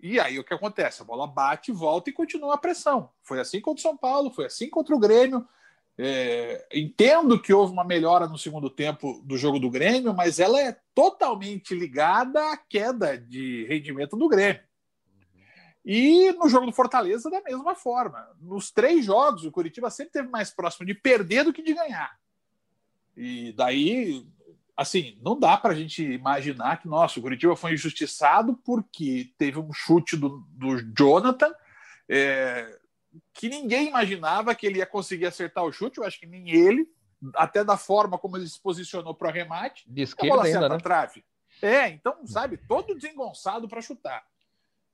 E 0.00 0.18
aí 0.18 0.38
o 0.38 0.44
que 0.44 0.54
acontece? 0.54 1.02
A 1.02 1.04
bola 1.04 1.26
bate, 1.26 1.70
volta 1.70 2.08
e 2.08 2.12
continua 2.14 2.54
a 2.54 2.58
pressão. 2.58 3.10
Foi 3.22 3.38
assim 3.38 3.60
contra 3.60 3.80
o 3.80 3.82
São 3.82 3.94
Paulo, 3.98 4.30
foi 4.30 4.46
assim 4.46 4.70
contra 4.70 4.96
o 4.96 4.98
Grêmio. 4.98 5.46
É, 5.98 6.66
entendo 6.72 7.38
que 7.38 7.52
houve 7.52 7.74
uma 7.74 7.84
melhora 7.84 8.26
no 8.26 8.38
segundo 8.38 8.70
tempo 8.70 9.20
do 9.26 9.36
jogo 9.36 9.58
do 9.58 9.68
Grêmio, 9.68 10.14
mas 10.14 10.40
ela 10.40 10.58
é 10.58 10.74
totalmente 10.94 11.74
ligada 11.74 12.50
à 12.50 12.56
queda 12.56 13.18
de 13.18 13.66
rendimento 13.66 14.16
do 14.16 14.26
Grêmio. 14.26 14.62
E 15.84 16.32
no 16.32 16.48
jogo 16.48 16.64
do 16.64 16.72
Fortaleza, 16.72 17.28
da 17.28 17.42
mesma 17.42 17.74
forma. 17.74 18.26
Nos 18.40 18.70
três 18.70 19.04
jogos, 19.04 19.44
o 19.44 19.52
Curitiba 19.52 19.90
sempre 19.90 20.12
teve 20.12 20.28
mais 20.28 20.50
próximo 20.50 20.86
de 20.86 20.94
perder 20.94 21.44
do 21.44 21.52
que 21.52 21.62
de 21.62 21.74
ganhar. 21.74 22.18
E 23.22 23.52
daí, 23.52 24.26
assim, 24.74 25.18
não 25.20 25.38
dá 25.38 25.54
para 25.58 25.72
a 25.72 25.76
gente 25.76 26.02
imaginar 26.02 26.80
que, 26.80 26.88
nossa, 26.88 27.18
o 27.18 27.22
Curitiba 27.22 27.54
foi 27.54 27.74
injustiçado 27.74 28.56
porque 28.64 29.30
teve 29.36 29.58
um 29.58 29.70
chute 29.74 30.16
do, 30.16 30.42
do 30.52 30.78
Jonathan. 30.96 31.52
É, 32.08 32.80
que 33.34 33.50
ninguém 33.50 33.88
imaginava 33.88 34.54
que 34.54 34.66
ele 34.66 34.78
ia 34.78 34.86
conseguir 34.86 35.26
acertar 35.26 35.64
o 35.64 35.72
chute, 35.72 35.98
eu 35.98 36.04
acho 36.04 36.18
que 36.18 36.26
nem 36.26 36.48
ele, 36.48 36.86
até 37.34 37.62
da 37.62 37.76
forma 37.76 38.16
como 38.16 38.38
ele 38.38 38.48
se 38.48 38.58
posicionou 38.58 39.14
para 39.14 39.28
o 39.28 39.32
remate. 39.32 39.84
De 39.86 40.00
esquerda 40.00 40.42
ainda, 40.42 40.68
né? 40.70 40.78
trave. 40.78 41.22
É, 41.60 41.88
então, 41.88 42.26
sabe, 42.26 42.56
todo 42.56 42.94
desengonçado 42.94 43.68
para 43.68 43.82
chutar. 43.82 44.24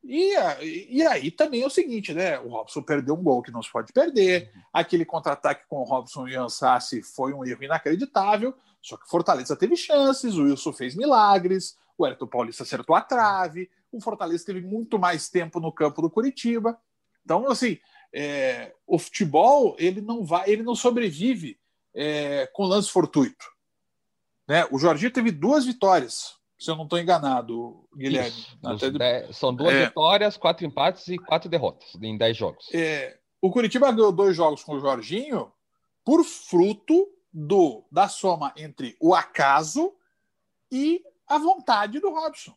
E, 0.08 0.96
e 0.98 1.04
aí 1.04 1.32
também 1.32 1.62
é 1.62 1.66
o 1.66 1.70
seguinte, 1.70 2.14
né? 2.14 2.38
O 2.38 2.48
Robson 2.48 2.80
perdeu 2.80 3.14
um 3.14 3.22
gol 3.22 3.42
que 3.42 3.50
não 3.50 3.62
se 3.62 3.70
pode 3.70 3.92
perder. 3.92 4.52
Aquele 4.72 5.04
contra-ataque 5.04 5.66
com 5.68 5.78
o 5.78 5.84
Robson 5.84 6.28
e 6.28 6.36
o 6.36 6.44
Ansassi 6.44 7.02
foi 7.02 7.32
um 7.34 7.44
erro 7.44 7.64
inacreditável. 7.64 8.54
Só 8.80 8.96
que 8.96 9.08
Fortaleza 9.08 9.56
teve 9.56 9.76
chances, 9.76 10.36
o 10.36 10.44
Wilson 10.44 10.72
fez 10.72 10.94
milagres, 10.94 11.76
o 11.98 12.06
Elton 12.06 12.28
Paulista 12.28 12.62
acertou 12.62 12.94
a 12.94 13.00
trave, 13.00 13.68
o 13.90 14.00
Fortaleza 14.00 14.46
teve 14.46 14.60
muito 14.60 14.96
mais 14.96 15.28
tempo 15.28 15.58
no 15.58 15.72
campo 15.72 16.00
do 16.00 16.08
Curitiba. 16.08 16.78
Então, 17.24 17.50
assim, 17.50 17.78
é, 18.12 18.72
o 18.86 18.96
futebol 18.98 19.74
ele 19.76 20.00
não 20.00 20.24
vai, 20.24 20.48
ele 20.48 20.62
não 20.62 20.76
sobrevive 20.76 21.58
é, 21.92 22.46
com 22.52 22.64
lance 22.64 22.88
fortuito. 22.88 23.44
Né? 24.46 24.64
O 24.70 24.78
Jorginho 24.78 25.10
teve 25.10 25.32
duas 25.32 25.64
vitórias, 25.64 26.36
se 26.58 26.70
eu 26.70 26.76
não 26.76 26.84
estou 26.84 26.98
enganado, 26.98 27.86
Guilherme. 27.94 28.46
Dez, 28.98 29.36
são 29.36 29.54
duas 29.54 29.74
é, 29.74 29.86
vitórias, 29.86 30.36
quatro 30.36 30.64
empates 30.64 31.06
e 31.08 31.18
quatro 31.18 31.48
derrotas 31.48 31.94
em 32.00 32.16
dez 32.16 32.36
jogos. 32.36 32.68
É, 32.72 33.18
o 33.40 33.50
Curitiba 33.50 33.92
ganhou 33.92 34.12
dois 34.12 34.34
jogos 34.34 34.64
com 34.64 34.74
o 34.74 34.80
Jorginho 34.80 35.52
por 36.04 36.24
fruto 36.24 37.08
do 37.32 37.84
da 37.90 38.08
soma 38.08 38.52
entre 38.56 38.96
o 39.00 39.14
acaso 39.14 39.94
e 40.72 41.02
a 41.28 41.38
vontade 41.38 42.00
do 42.00 42.10
Robson. 42.10 42.54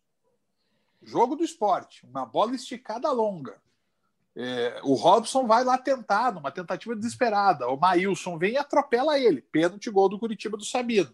Jogo 1.01 1.35
do 1.35 1.43
esporte, 1.43 2.05
uma 2.05 2.25
bola 2.25 2.55
esticada 2.55 3.11
longa. 3.11 3.61
É, 4.35 4.79
o 4.83 4.93
Robson 4.93 5.45
vai 5.45 5.63
lá 5.65 5.77
tentar, 5.77 6.33
numa 6.33 6.51
tentativa 6.51 6.95
desesperada. 6.95 7.67
O 7.67 7.77
Maílson 7.77 8.37
vem 8.37 8.53
e 8.53 8.57
atropela 8.57 9.19
ele. 9.19 9.41
Pênalti 9.41 9.89
gol 9.89 10.07
do 10.07 10.19
Curitiba 10.19 10.55
do 10.55 10.63
Sabino. 10.63 11.13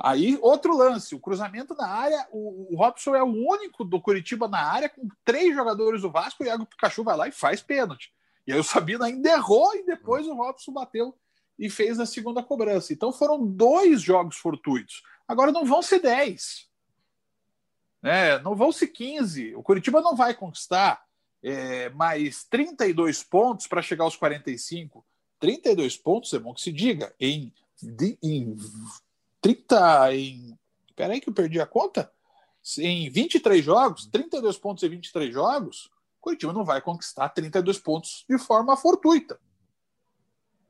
Aí, 0.00 0.38
outro 0.40 0.76
lance, 0.76 1.14
o 1.14 1.20
cruzamento 1.20 1.74
na 1.74 1.88
área. 1.88 2.26
O, 2.30 2.72
o 2.72 2.76
Robson 2.76 3.16
é 3.16 3.22
o 3.22 3.26
único 3.26 3.84
do 3.84 4.00
Curitiba 4.00 4.46
na 4.46 4.60
área, 4.60 4.88
com 4.88 5.08
três 5.24 5.54
jogadores 5.54 6.02
do 6.02 6.10
Vasco. 6.10 6.42
O 6.42 6.46
Iago 6.46 6.66
Pikachu 6.66 7.02
vai 7.02 7.16
lá 7.16 7.28
e 7.28 7.32
faz 7.32 7.60
pênalti. 7.60 8.12
E 8.46 8.52
aí 8.52 8.58
o 8.58 8.64
Sabino 8.64 9.04
ainda 9.04 9.30
errou 9.30 9.74
e 9.74 9.84
depois 9.84 10.26
o 10.26 10.34
Robson 10.34 10.72
bateu 10.72 11.14
e 11.58 11.68
fez 11.68 11.98
a 11.98 12.06
segunda 12.06 12.42
cobrança. 12.42 12.92
Então 12.92 13.12
foram 13.12 13.44
dois 13.44 14.00
jogos 14.00 14.36
fortuitos. 14.36 15.02
Agora 15.26 15.50
não 15.50 15.64
vão 15.64 15.82
ser 15.82 15.98
dez. 15.98 16.68
É, 18.02 18.38
não 18.40 18.54
vão 18.54 18.70
ser 18.70 18.86
15. 18.86 19.56
O 19.56 19.62
Curitiba 19.62 20.00
não 20.00 20.14
vai 20.14 20.32
conquistar 20.32 21.04
é, 21.42 21.90
mais 21.90 22.44
32 22.44 23.22
pontos 23.24 23.66
para 23.66 23.82
chegar 23.82 24.04
aos 24.04 24.16
45. 24.16 25.04
32 25.40 25.96
pontos, 25.96 26.32
é 26.32 26.38
bom 26.38 26.54
que 26.54 26.62
se 26.62 26.72
diga, 26.72 27.14
em, 27.20 27.52
em 28.22 28.56
30. 29.40 30.14
Em, 30.14 30.58
peraí, 30.94 31.20
que 31.20 31.28
eu 31.28 31.34
perdi 31.34 31.60
a 31.60 31.66
conta. 31.66 32.10
Em 32.78 33.08
23 33.08 33.64
jogos, 33.64 34.06
32 34.06 34.58
pontos 34.58 34.82
em 34.82 34.88
23 34.88 35.32
jogos, 35.32 35.90
Curitiba 36.20 36.52
não 36.52 36.64
vai 36.64 36.80
conquistar 36.80 37.28
32 37.30 37.78
pontos 37.78 38.24
de 38.28 38.38
forma 38.38 38.76
fortuita. 38.76 39.38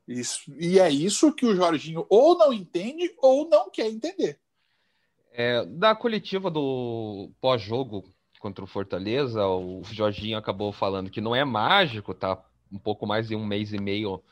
Isso, 0.07 0.51
e 0.57 0.79
é 0.79 0.89
isso 0.89 1.33
que 1.33 1.45
o 1.45 1.55
Jorginho 1.55 2.05
ou 2.09 2.37
não 2.37 2.51
entende 2.51 3.13
ou 3.17 3.47
não 3.47 3.69
quer 3.69 3.87
entender. 3.87 4.39
É, 5.31 5.63
da 5.65 5.93
coletiva 5.93 6.49
do 6.49 7.29
pós-jogo 7.39 8.03
contra 8.39 8.63
o 8.63 8.67
Fortaleza, 8.67 9.45
o 9.45 9.83
Jorginho 9.83 10.37
acabou 10.37 10.71
falando 10.71 11.11
que 11.11 11.21
não 11.21 11.35
é 11.35 11.45
mágico, 11.45 12.13
tá 12.13 12.43
um 12.71 12.79
pouco 12.79 13.05
mais 13.05 13.27
de 13.27 13.35
um 13.35 13.45
mês 13.45 13.71
e 13.73 13.79
meio 13.79 14.23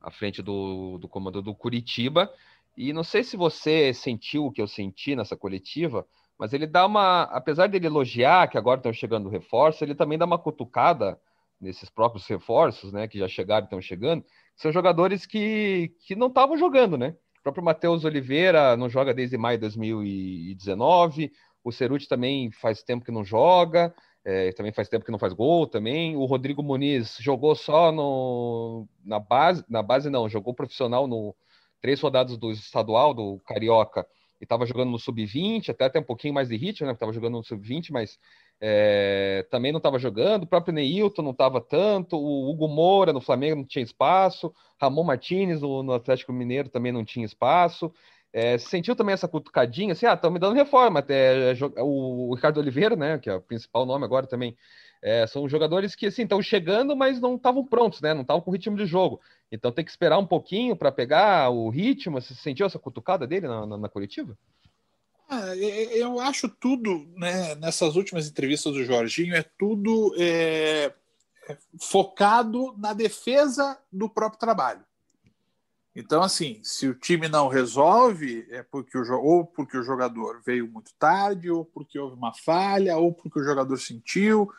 à 0.00 0.10
frente 0.10 0.42
do, 0.42 0.98
do 0.98 1.08
comando 1.08 1.42
do 1.42 1.54
Curitiba. 1.54 2.32
E 2.76 2.92
não 2.92 3.04
sei 3.04 3.22
se 3.22 3.36
você 3.36 3.94
sentiu 3.94 4.46
o 4.46 4.52
que 4.52 4.60
eu 4.60 4.66
senti 4.66 5.14
nessa 5.14 5.36
coletiva, 5.36 6.06
mas 6.38 6.52
ele 6.52 6.66
dá 6.66 6.84
uma. 6.86 7.22
Apesar 7.24 7.68
dele 7.68 7.86
elogiar 7.86 8.48
que 8.48 8.58
agora 8.58 8.78
estão 8.78 8.92
chegando 8.92 9.28
reforços, 9.28 9.82
ele 9.82 9.94
também 9.94 10.18
dá 10.18 10.24
uma 10.24 10.38
cutucada 10.38 11.18
nesses 11.60 11.88
próprios 11.88 12.26
reforços, 12.26 12.92
né? 12.92 13.06
Que 13.06 13.18
já 13.18 13.28
chegaram 13.28 13.64
e 13.64 13.66
estão 13.66 13.80
chegando. 13.80 14.24
São 14.56 14.72
jogadores 14.72 15.26
que, 15.26 15.94
que 16.00 16.16
não 16.16 16.26
estavam 16.28 16.56
jogando, 16.56 16.98
né? 16.98 17.16
O 17.38 17.42
próprio 17.44 17.64
Matheus 17.64 18.04
Oliveira 18.04 18.76
não 18.76 18.88
joga 18.88 19.14
desde 19.14 19.36
maio 19.36 19.58
de 19.58 19.62
2019. 19.62 21.32
O 21.62 21.70
Ceruti 21.72 22.08
também 22.08 22.50
faz 22.50 22.82
tempo 22.82 23.04
que 23.04 23.12
não 23.12 23.24
joga, 23.24 23.94
é, 24.24 24.52
também 24.52 24.72
faz 24.72 24.88
tempo 24.88 25.04
que 25.04 25.10
não 25.10 25.18
faz 25.18 25.32
gol 25.32 25.66
também. 25.66 26.16
O 26.16 26.24
Rodrigo 26.24 26.62
Muniz 26.62 27.16
jogou 27.20 27.54
só 27.54 27.92
no, 27.92 28.88
na 29.04 29.20
base, 29.20 29.64
na 29.68 29.82
base 29.82 30.10
não, 30.10 30.28
jogou 30.28 30.54
profissional 30.54 31.06
no 31.06 31.34
três 31.84 32.00
rodadas 32.00 32.38
do 32.38 32.50
estadual, 32.50 33.12
do 33.12 33.38
Carioca, 33.44 34.06
e 34.40 34.44
estava 34.44 34.64
jogando 34.64 34.90
no 34.90 34.98
sub-20, 34.98 35.68
até 35.68 35.84
até 35.84 36.00
um 36.00 36.02
pouquinho 36.02 36.32
mais 36.32 36.48
de 36.48 36.56
ritmo, 36.56 36.86
né? 36.86 36.94
Estava 36.94 37.12
jogando 37.12 37.34
no 37.34 37.44
sub-20, 37.44 37.90
mas 37.90 38.18
é, 38.58 39.46
também 39.50 39.70
não 39.70 39.76
estava 39.76 39.98
jogando. 39.98 40.44
O 40.44 40.46
próprio 40.46 40.72
Neilton 40.72 41.20
não 41.20 41.32
estava 41.32 41.60
tanto. 41.60 42.16
O 42.16 42.50
Hugo 42.50 42.68
Moura 42.68 43.12
no 43.12 43.20
Flamengo 43.20 43.56
não 43.56 43.66
tinha 43.66 43.82
espaço. 43.82 44.50
Ramon 44.80 45.04
Martinez 45.04 45.60
no, 45.60 45.82
no 45.82 45.92
Atlético 45.92 46.32
Mineiro 46.32 46.70
também 46.70 46.90
não 46.90 47.04
tinha 47.04 47.26
espaço. 47.26 47.92
É, 48.32 48.56
sentiu 48.56 48.96
também 48.96 49.12
essa 49.12 49.28
cutucadinha, 49.28 49.92
assim, 49.92 50.06
ah, 50.06 50.14
estão 50.14 50.30
me 50.30 50.38
dando 50.38 50.56
reforma. 50.56 51.00
Até, 51.00 51.52
é, 51.52 51.56
o 51.82 52.34
Ricardo 52.34 52.60
Oliveira, 52.60 52.96
né, 52.96 53.18
que 53.18 53.28
é 53.28 53.34
o 53.34 53.42
principal 53.42 53.84
nome 53.84 54.06
agora 54.06 54.26
também, 54.26 54.56
é, 55.04 55.26
são 55.26 55.46
jogadores 55.46 55.94
que, 55.94 56.06
assim, 56.06 56.22
estão 56.22 56.40
chegando, 56.40 56.96
mas 56.96 57.20
não 57.20 57.36
estavam 57.36 57.62
prontos, 57.62 58.00
né, 58.00 58.14
não 58.14 58.22
estavam 58.22 58.40
com 58.40 58.50
ritmo 58.50 58.74
de 58.74 58.86
jogo. 58.86 59.20
Então 59.52 59.70
tem 59.70 59.84
que 59.84 59.90
esperar 59.90 60.18
um 60.18 60.26
pouquinho 60.26 60.74
para 60.74 60.90
pegar 60.90 61.50
o 61.50 61.68
ritmo. 61.68 62.18
Você 62.18 62.34
sentiu 62.34 62.64
essa 62.64 62.78
cutucada 62.78 63.26
dele 63.26 63.46
na, 63.46 63.66
na, 63.66 63.76
na 63.76 63.88
coletiva? 63.90 64.34
Ah, 65.28 65.54
eu 65.54 66.18
acho 66.18 66.48
tudo, 66.48 67.06
né, 67.16 67.54
nessas 67.56 67.96
últimas 67.96 68.26
entrevistas 68.26 68.72
do 68.72 68.82
Jorginho, 68.82 69.34
é 69.34 69.44
tudo 69.58 70.14
é, 70.18 70.90
é 71.48 71.58
focado 71.78 72.74
na 72.78 72.94
defesa 72.94 73.78
do 73.92 74.08
próprio 74.08 74.40
trabalho. 74.40 74.82
Então, 75.94 76.22
assim, 76.22 76.60
se 76.62 76.88
o 76.88 76.94
time 76.94 77.28
não 77.28 77.46
resolve, 77.48 78.46
é 78.50 78.62
porque 78.62 78.96
o, 78.96 79.20
ou 79.20 79.44
porque 79.44 79.76
o 79.76 79.82
jogador 79.82 80.40
veio 80.44 80.66
muito 80.66 80.92
tarde, 80.98 81.50
ou 81.50 81.62
porque 81.62 81.98
houve 81.98 82.16
uma 82.16 82.32
falha, 82.32 82.96
ou 82.96 83.12
porque 83.12 83.38
o 83.38 83.44
jogador 83.44 83.76
sentiu, 83.76 84.50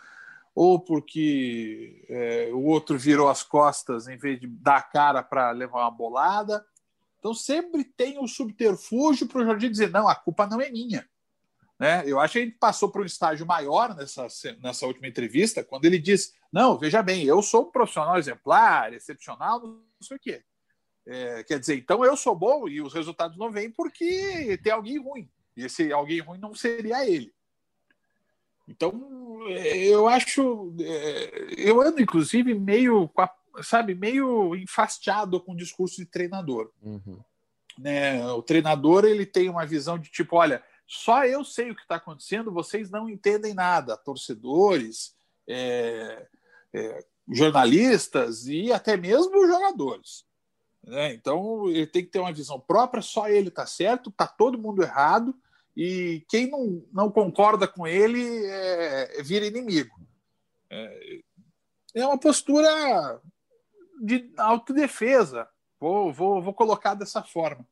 ou 0.56 0.80
porque 0.80 2.06
é, 2.08 2.50
o 2.54 2.64
outro 2.64 2.98
virou 2.98 3.28
as 3.28 3.44
costas 3.44 4.08
em 4.08 4.18
vez 4.18 4.40
de 4.40 4.48
dar 4.48 4.78
a 4.78 4.82
cara 4.82 5.22
para 5.22 5.52
levar 5.52 5.82
uma 5.82 5.92
bolada. 5.92 6.66
Então, 7.20 7.34
sempre 7.34 7.84
tem 7.84 8.18
o 8.18 8.28
subterfúgio 8.28 9.28
para 9.28 9.42
o 9.42 9.46
Jorginho 9.46 9.72
dizer: 9.72 9.92
não, 9.92 10.08
a 10.08 10.16
culpa 10.16 10.48
não 10.48 10.62
é 10.62 10.70
minha. 10.70 11.06
Né? 11.78 12.04
Eu 12.06 12.22
acho 12.22 12.34
que 12.34 12.40
ele 12.40 12.52
passou 12.52 12.90
para 12.90 13.02
um 13.02 13.06
estágio 13.06 13.46
maior 13.46 13.94
nessa, 13.94 14.28
nessa 14.62 14.88
última 14.88 15.10
entrevista, 15.10 15.62
quando 15.62 15.84
ele 15.84 16.00
diz: 16.00 16.34
Não, 16.50 16.78
veja 16.78 17.04
bem, 17.04 17.26
eu 17.26 17.42
sou 17.42 17.64
um 17.64 17.72
profissional 17.72 18.18
exemplar, 18.18 18.94
excepcional, 18.94 19.62
não 19.62 19.84
sei 20.02 20.16
o 20.16 20.20
quê. 20.20 20.42
É, 21.06 21.44
quer 21.44 21.60
dizer, 21.60 21.76
então 21.76 22.04
eu 22.04 22.16
sou 22.16 22.36
bom 22.36 22.68
e 22.68 22.82
os 22.82 22.94
resultados 22.94 23.38
não 23.38 23.52
vêm 23.52 23.70
porque 23.70 24.58
tem 24.64 24.72
alguém 24.72 24.98
ruim. 24.98 25.30
E 25.56 25.66
esse 25.66 25.92
alguém 25.92 26.22
ruim 26.22 26.40
não 26.40 26.56
seria 26.56 27.06
ele. 27.08 27.35
Então, 28.68 29.46
é, 29.48 29.78
eu 29.78 30.08
acho. 30.08 30.74
É, 30.80 31.54
eu 31.58 31.82
ando, 31.82 32.02
inclusive, 32.02 32.54
meio, 32.54 33.10
sabe, 33.64 33.94
meio 33.94 34.56
enfastiado 34.56 35.40
com 35.40 35.54
o 35.54 35.58
discurso 35.58 35.98
de 35.98 36.06
treinador. 36.06 36.72
Uhum. 36.82 37.20
Né? 37.78 38.26
O 38.32 38.42
treinador 38.42 39.06
ele 39.06 39.26
tem 39.26 39.50
uma 39.50 39.66
visão 39.66 40.00
de 40.00 40.10
tipo: 40.10 40.36
olha, 40.36 40.64
só 40.88 41.26
eu 41.26 41.44
sei 41.44 41.72
o 41.72 41.76
que 41.76 41.82
está 41.82 41.96
acontecendo, 41.96 42.52
vocês 42.52 42.90
não 42.90 43.10
entendem 43.10 43.54
nada. 43.54 43.98
Torcedores, 43.98 45.16
é, 45.48 46.28
é, 46.74 47.06
jornalistas 47.32 48.48
e 48.48 48.72
até 48.72 48.98
mesmo 48.98 49.48
jogadores. 49.48 50.26
Né? 50.84 51.14
Então, 51.14 51.68
ele 51.70 51.88
tem 51.88 52.04
que 52.04 52.12
ter 52.12 52.20
uma 52.20 52.34
visão 52.34 52.60
própria, 52.60 53.02
só 53.02 53.28
ele 53.28 53.50
está 53.50 53.66
certo, 53.66 54.10
está 54.10 54.28
todo 54.28 54.58
mundo 54.58 54.84
errado 54.84 55.36
e 55.76 56.24
quem 56.30 56.50
não, 56.50 56.86
não 56.92 57.12
concorda 57.12 57.68
com 57.68 57.86
ele 57.86 58.46
é, 58.46 59.22
vira 59.22 59.46
inimigo. 59.46 59.96
É, 60.70 61.20
é 61.96 62.06
uma 62.06 62.18
postura 62.18 63.22
de 64.02 64.32
autodefesa, 64.38 65.48
vou, 65.80 66.14
vou, 66.14 66.42
vou 66.42 66.54
colocar 66.54 66.94
dessa 66.94 67.24
forma. 67.24 67.68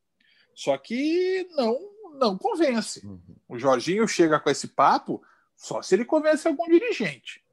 Só 0.54 0.78
que 0.78 1.48
não, 1.52 1.78
não 2.20 2.38
convence. 2.38 3.06
Uhum. 3.06 3.22
O 3.48 3.58
Jorginho 3.58 4.08
chega 4.08 4.40
com 4.40 4.50
esse 4.50 4.68
papo 4.68 5.24
só 5.56 5.82
se 5.82 5.96
ele 5.96 6.06
convence 6.06 6.48
algum 6.48 6.66
dirigente. 6.66 7.44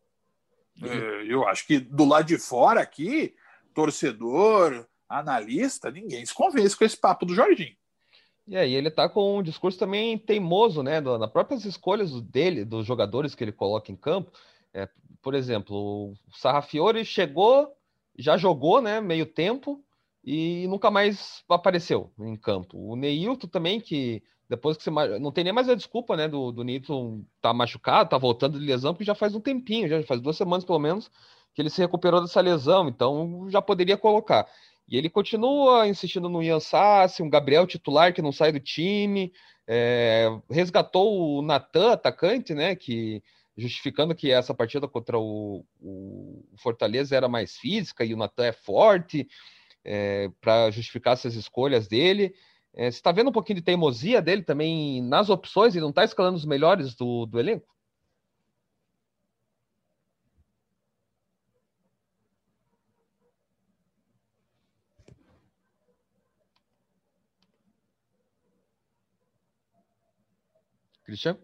Uhum. 0.81 0.89
É, 0.89 1.25
eu 1.33 1.47
acho 1.47 1.67
que 1.67 1.79
do 1.79 2.05
lado 2.05 2.27
de 2.27 2.39
fora 2.39 2.81
aqui, 2.81 3.35
torcedor, 3.75 4.87
analista, 5.09 5.91
ninguém 5.91 6.25
se 6.25 6.35
convence 6.35 6.77
com 6.77 6.85
esse 6.85 6.97
papo 6.97 7.27
do 7.27 7.35
Jorginho. 7.35 7.77
E 8.51 8.57
aí 8.57 8.75
ele 8.75 8.91
tá 8.91 9.09
com 9.09 9.39
um 9.39 9.43
discurso 9.45 9.79
também 9.79 10.19
teimoso, 10.19 10.83
né? 10.83 11.01
nas 11.01 11.31
próprias 11.31 11.65
escolhas 11.65 12.21
dele, 12.21 12.65
dos 12.65 12.85
jogadores 12.85 13.33
que 13.33 13.45
ele 13.45 13.53
coloca 13.53 13.93
em 13.93 13.97
campo. 13.97 14.33
É, 14.75 14.89
por 15.23 15.37
exemplo, 15.37 16.11
o 16.11 16.17
Sarrafiore 16.37 17.05
chegou, 17.05 17.73
já 18.19 18.37
jogou, 18.37 18.83
né? 18.83 19.01
Meio 19.01 19.25
tempo 19.25 19.85
e 20.25 20.67
nunca 20.67 20.91
mais 20.91 21.45
apareceu 21.49 22.13
em 22.19 22.35
campo. 22.37 22.77
O 22.77 22.97
Neilton 22.97 23.47
também, 23.47 23.81
que 23.81 24.21
depois 24.49 24.77
que 24.77 24.83
você. 24.83 24.91
Não 25.21 25.31
tem 25.31 25.45
nem 25.45 25.53
mais 25.53 25.69
a 25.69 25.77
desculpa, 25.77 26.17
né? 26.17 26.27
Do, 26.27 26.51
do 26.51 26.65
Neilton 26.65 27.25
tá 27.41 27.55
machucado, 27.55 28.11
tá 28.11 28.19
voltando 28.19 28.59
de 28.59 28.67
lesão, 28.67 28.93
porque 28.93 29.05
já 29.05 29.15
faz 29.15 29.33
um 29.33 29.41
tempinho, 29.41 29.89
já 29.89 30.03
faz 30.03 30.21
duas 30.21 30.37
semanas 30.37 30.65
pelo 30.65 30.81
menos, 30.81 31.09
que 31.55 31.63
ele 31.63 31.71
se 31.71 31.81
recuperou 31.81 32.21
dessa 32.21 32.41
lesão, 32.41 32.89
então 32.89 33.47
já 33.49 33.63
poderia 33.63 33.97
colocar. 33.97 34.49
E 34.91 34.97
ele 34.97 35.09
continua 35.09 35.87
insistindo 35.87 36.29
no 36.29 36.43
Ian 36.43 36.59
Sassi, 36.59 37.23
um 37.23 37.31
Gabriel 37.31 37.67
titular 37.67 38.13
que 38.13 38.21
não 38.21 38.33
sai 38.33 38.51
do 38.51 38.59
time, 38.59 39.33
é, 39.67 40.27
resgatou 40.51 41.39
o 41.39 41.43
Natan, 41.43 41.93
atacante, 41.93 42.53
né? 42.53 42.75
Que 42.75 43.23
justificando 43.57 44.15
que 44.15 44.33
essa 44.33 44.53
partida 44.53 44.89
contra 44.89 45.17
o, 45.17 45.65
o 45.81 46.43
Fortaleza 46.57 47.15
era 47.15 47.29
mais 47.29 47.57
física 47.57 48.05
e 48.05 48.13
o 48.13 48.17
Natan 48.17 48.47
é 48.47 48.53
forte, 48.53 49.29
é, 49.85 50.29
para 50.41 50.71
justificar 50.73 51.13
essas 51.13 51.37
escolhas 51.37 51.87
dele. 51.87 52.35
É, 52.75 52.91
você 52.91 52.99
está 52.99 53.13
vendo 53.13 53.29
um 53.29 53.33
pouquinho 53.33 53.59
de 53.59 53.65
teimosia 53.65 54.21
dele 54.21 54.43
também 54.43 55.03
nas 55.03 55.31
opções 55.31 55.77
e 55.77 55.81
não 55.81 55.91
está 55.91 56.05
escalando 56.05 56.37
os 56.37 56.45
melhores 56.45 56.97
do, 56.97 57.27
do 57.27 57.39
elenco? 57.39 57.69
Christian? 71.11 71.37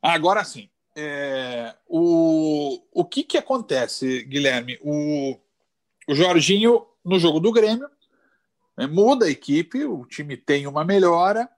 Agora 0.00 0.42
sim. 0.44 0.70
É, 0.94 1.76
o, 1.86 2.82
o 2.90 3.04
que, 3.04 3.22
que 3.22 3.36
acontece, 3.36 4.24
Guilherme? 4.24 4.78
O, 4.80 5.38
o 6.08 6.14
Jorginho, 6.14 6.86
no 7.04 7.18
jogo 7.18 7.38
do 7.38 7.52
Grêmio, 7.52 7.90
é, 8.78 8.86
muda 8.86 9.26
a 9.26 9.30
equipe, 9.30 9.84
o 9.84 10.06
time 10.06 10.38
tem 10.38 10.66
uma 10.66 10.84
melhora, 10.84 11.50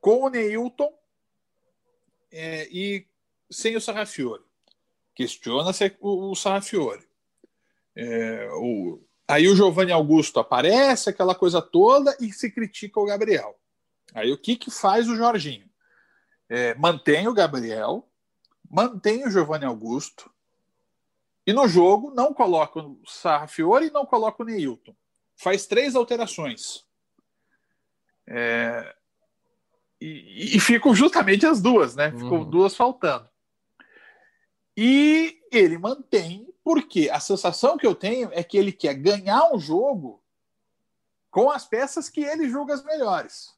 com 0.00 0.22
o 0.22 0.30
Neilton 0.30 0.90
é, 2.30 2.66
e 2.70 3.06
sem 3.50 3.76
o 3.76 3.80
Sarrafiore. 3.80 4.42
Questiona-se 5.14 5.94
o, 6.00 6.30
o 6.30 6.34
Sarrafiore. 6.34 7.06
É, 7.94 8.48
o, 8.52 9.04
Aí 9.32 9.48
o 9.48 9.56
Giovanni 9.56 9.90
Augusto 9.90 10.38
aparece, 10.38 11.08
aquela 11.08 11.34
coisa 11.34 11.62
toda, 11.62 12.14
e 12.20 12.30
se 12.30 12.50
critica 12.50 13.00
o 13.00 13.06
Gabriel. 13.06 13.58
Aí 14.12 14.30
o 14.30 14.36
que, 14.36 14.56
que 14.56 14.70
faz 14.70 15.08
o 15.08 15.16
Jorginho? 15.16 15.70
É, 16.50 16.74
mantém 16.74 17.26
o 17.26 17.32
Gabriel, 17.32 18.06
mantém 18.70 19.26
o 19.26 19.30
Giovanni 19.30 19.64
Augusto, 19.64 20.30
e 21.46 21.52
no 21.54 21.66
jogo 21.66 22.12
não 22.14 22.34
coloca 22.34 22.78
o 22.78 23.00
Sarrafiore 23.06 23.86
e 23.86 23.90
não 23.90 24.04
coloca 24.04 24.42
o 24.42 24.44
Neilton. 24.44 24.94
Faz 25.34 25.66
três 25.66 25.96
alterações. 25.96 26.84
É, 28.26 28.94
e, 29.98 30.56
e, 30.56 30.60
ficam 30.60 30.94
justamente 30.94 31.46
as 31.46 31.62
duas, 31.62 31.96
né? 31.96 32.10
Ficam 32.10 32.40
uhum. 32.40 32.50
duas 32.50 32.76
faltando. 32.76 33.26
E 34.76 35.40
ele 35.50 35.78
mantém 35.78 36.51
porque 36.64 37.10
a 37.10 37.18
sensação 37.20 37.76
que 37.76 37.86
eu 37.86 37.94
tenho 37.94 38.30
é 38.32 38.42
que 38.42 38.56
ele 38.56 38.72
quer 38.72 38.94
ganhar 38.94 39.52
um 39.52 39.58
jogo 39.58 40.22
com 41.30 41.50
as 41.50 41.64
peças 41.66 42.08
que 42.08 42.22
ele 42.22 42.48
julga 42.48 42.74
as 42.74 42.84
melhores. 42.84 43.54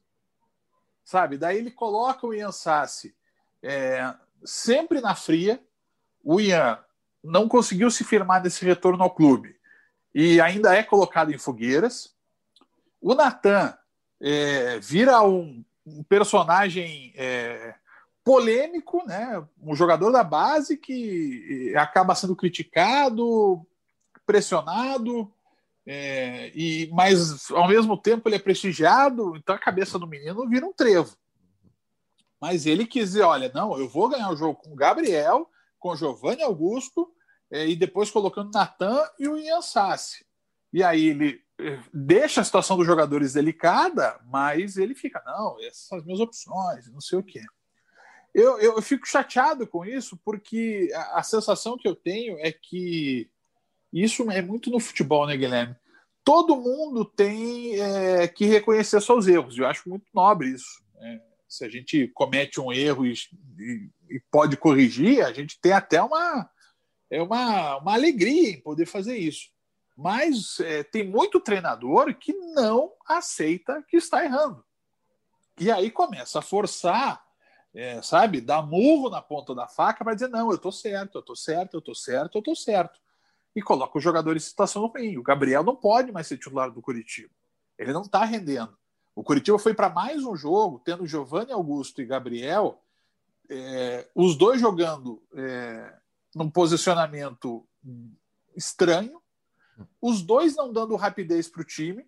Sabe? 1.03 1.37
Daí 1.37 1.57
ele 1.57 1.71
coloca 1.71 2.25
o 2.25 2.33
Ian 2.33 2.51
Sassi 2.51 3.15
é, 3.61 4.13
sempre 4.43 5.01
na 5.01 5.13
fria. 5.13 5.61
O 6.23 6.39
Ian 6.39 6.79
não 7.23 7.47
conseguiu 7.47 7.91
se 7.91 8.03
firmar 8.03 8.41
nesse 8.41 8.63
retorno 8.63 9.03
ao 9.03 9.13
clube 9.13 9.59
e 10.13 10.39
ainda 10.39 10.73
é 10.73 10.81
colocado 10.81 11.33
em 11.33 11.37
fogueiras. 11.37 12.15
O 13.01 13.13
Natan 13.13 13.77
é, 14.21 14.79
vira 14.79 15.21
um, 15.21 15.63
um 15.85 16.03
personagem 16.03 17.13
é, 17.15 17.75
polêmico, 18.25 19.05
né? 19.05 19.47
Um 19.61 19.75
jogador 19.75 20.11
da 20.11 20.23
base 20.23 20.75
que 20.75 21.71
eh, 21.71 21.77
acaba 21.77 22.15
sendo 22.15 22.35
criticado, 22.35 23.63
pressionado, 24.25 25.31
é, 25.85 26.51
e 26.55 26.89
mas 26.91 27.51
ao 27.51 27.67
mesmo 27.67 27.95
tempo 27.95 28.27
ele 28.27 28.37
é 28.37 28.39
prestigiado, 28.39 29.35
então 29.35 29.53
a 29.53 29.59
cabeça 29.59 29.99
do 29.99 30.07
menino 30.07 30.49
vira 30.49 30.65
um 30.65 30.73
trevo. 30.73 31.15
Mas 32.41 32.65
ele 32.65 32.87
quis 32.87 33.09
dizer, 33.11 33.21
olha, 33.21 33.51
não, 33.53 33.77
eu 33.77 33.87
vou 33.87 34.09
ganhar 34.09 34.31
o 34.31 34.35
jogo 34.35 34.55
com 34.55 34.73
o 34.73 34.75
Gabriel, 34.75 35.47
com 35.77 35.89
o 35.89 35.95
Giovanni 35.95 36.41
Augusto, 36.41 37.13
é, 37.51 37.67
e 37.67 37.75
depois 37.75 38.09
colocando 38.09 38.51
Natan 38.51 39.07
e 39.19 39.27
o 39.27 39.37
Ian 39.37 39.61
Sassi. 39.61 40.25
E 40.73 40.83
aí 40.83 41.09
ele 41.09 41.45
deixa 41.93 42.41
a 42.41 42.43
situação 42.43 42.75
dos 42.75 42.87
jogadores 42.87 43.33
delicada, 43.33 44.19
mas 44.25 44.77
ele 44.77 44.95
fica, 44.95 45.21
não, 45.25 45.57
essas 45.59 45.87
são 45.87 45.99
as 45.99 46.03
minhas 46.03 46.19
opções, 46.19 46.91
não 46.91 46.99
sei 46.99 47.19
o 47.19 47.23
quê. 47.23 47.41
Eu, 48.35 48.59
eu, 48.59 48.81
fico 48.81 49.07
chateado 49.07 49.65
com 49.65 49.85
isso, 49.85 50.19
porque 50.25 50.91
a, 50.93 51.19
a, 51.19 51.23
sensação 51.23 51.77
que 51.77 51.87
eu 51.87 51.95
tenho 51.95 52.37
é 52.39 52.51
que 52.51 53.29
isso 53.93 54.29
é 54.29 54.41
muito 54.41 54.69
no 54.69 54.77
futebol, 54.77 55.25
né, 55.25 55.37
Guilherme? 55.37 55.73
Todo 56.21 56.57
mundo 56.57 57.05
tem 57.05 57.79
é, 57.79 58.27
que 58.27 58.43
reconhecer 58.43 59.01
seus 59.01 59.25
erros. 59.25 59.57
Eu 59.57 59.65
acho 59.65 59.87
muito 59.87 60.05
nobre 60.13 60.49
isso. 60.49 60.83
Né? 60.95 61.21
Se 61.47 61.63
a 61.63 61.69
gente 61.69 62.09
comete 62.09 62.59
um 62.59 62.73
erro 62.73 63.05
e, 63.05 63.13
e, 63.57 63.89
e, 64.09 64.19
pode 64.29 64.57
corrigir, 64.57 65.23
a 65.23 65.31
gente 65.31 65.57
tem 65.61 65.71
até 65.71 66.01
uma, 66.01 66.49
é 67.09 67.21
uma, 67.21 67.77
uma 67.77 67.93
alegria 67.93 68.49
em 68.49 68.61
poder 68.61 68.85
fazer 68.85 69.15
isso. 69.15 69.47
Mas 69.95 70.59
é, 70.59 70.83
tem 70.83 71.07
muito 71.07 71.39
treinador 71.39 72.13
que 72.15 72.33
não 72.53 72.91
aceita 73.07 73.81
que 73.87 73.95
está 73.95 74.25
errando. 74.25 74.61
E 75.57 75.71
aí 75.71 75.89
começa 75.89 76.39
a 76.39 76.41
forçar 76.41 77.24
é, 77.75 78.01
sabe, 78.01 78.39
dá 78.39 78.61
murro 78.61 79.09
na 79.09 79.21
ponta 79.21 79.53
da 79.53 79.67
faca 79.67 80.03
para 80.03 80.13
dizer: 80.13 80.29
não, 80.29 80.49
eu 80.49 80.57
tô 80.57 80.71
certo, 80.71 81.17
eu 81.17 81.21
tô 81.21 81.35
certo, 81.35 81.73
eu 81.75 81.81
tô 81.81 81.93
certo, 81.93 82.37
eu 82.37 82.41
tô 82.41 82.55
certo. 82.55 82.99
E 83.53 83.61
coloca 83.61 83.97
o 83.97 84.01
jogador 84.01 84.35
em 84.35 84.39
situação 84.39 84.85
ruim. 84.87 85.17
O 85.17 85.23
Gabriel 85.23 85.63
não 85.63 85.75
pode 85.75 86.11
mais 86.11 86.25
ser 86.27 86.37
titular 86.37 86.71
do 86.71 86.81
Curitiba. 86.81 87.29
Ele 87.77 87.91
não 87.91 88.03
está 88.03 88.23
rendendo. 88.23 88.77
O 89.13 89.23
Curitiba 89.23 89.59
foi 89.59 89.73
para 89.73 89.89
mais 89.89 90.23
um 90.23 90.35
jogo, 90.35 90.81
tendo 90.83 91.05
Giovanni 91.05 91.51
Augusto 91.51 92.01
e 92.01 92.05
Gabriel, 92.05 92.81
é, 93.49 94.07
os 94.15 94.37
dois 94.37 94.59
jogando 94.59 95.21
é, 95.33 95.93
num 96.33 96.49
posicionamento 96.49 97.65
estranho, 98.55 99.21
os 100.01 100.21
dois 100.21 100.55
não 100.55 100.71
dando 100.71 100.95
rapidez 100.95 101.47
para 101.47 101.61
o 101.61 101.65
time, 101.65 102.05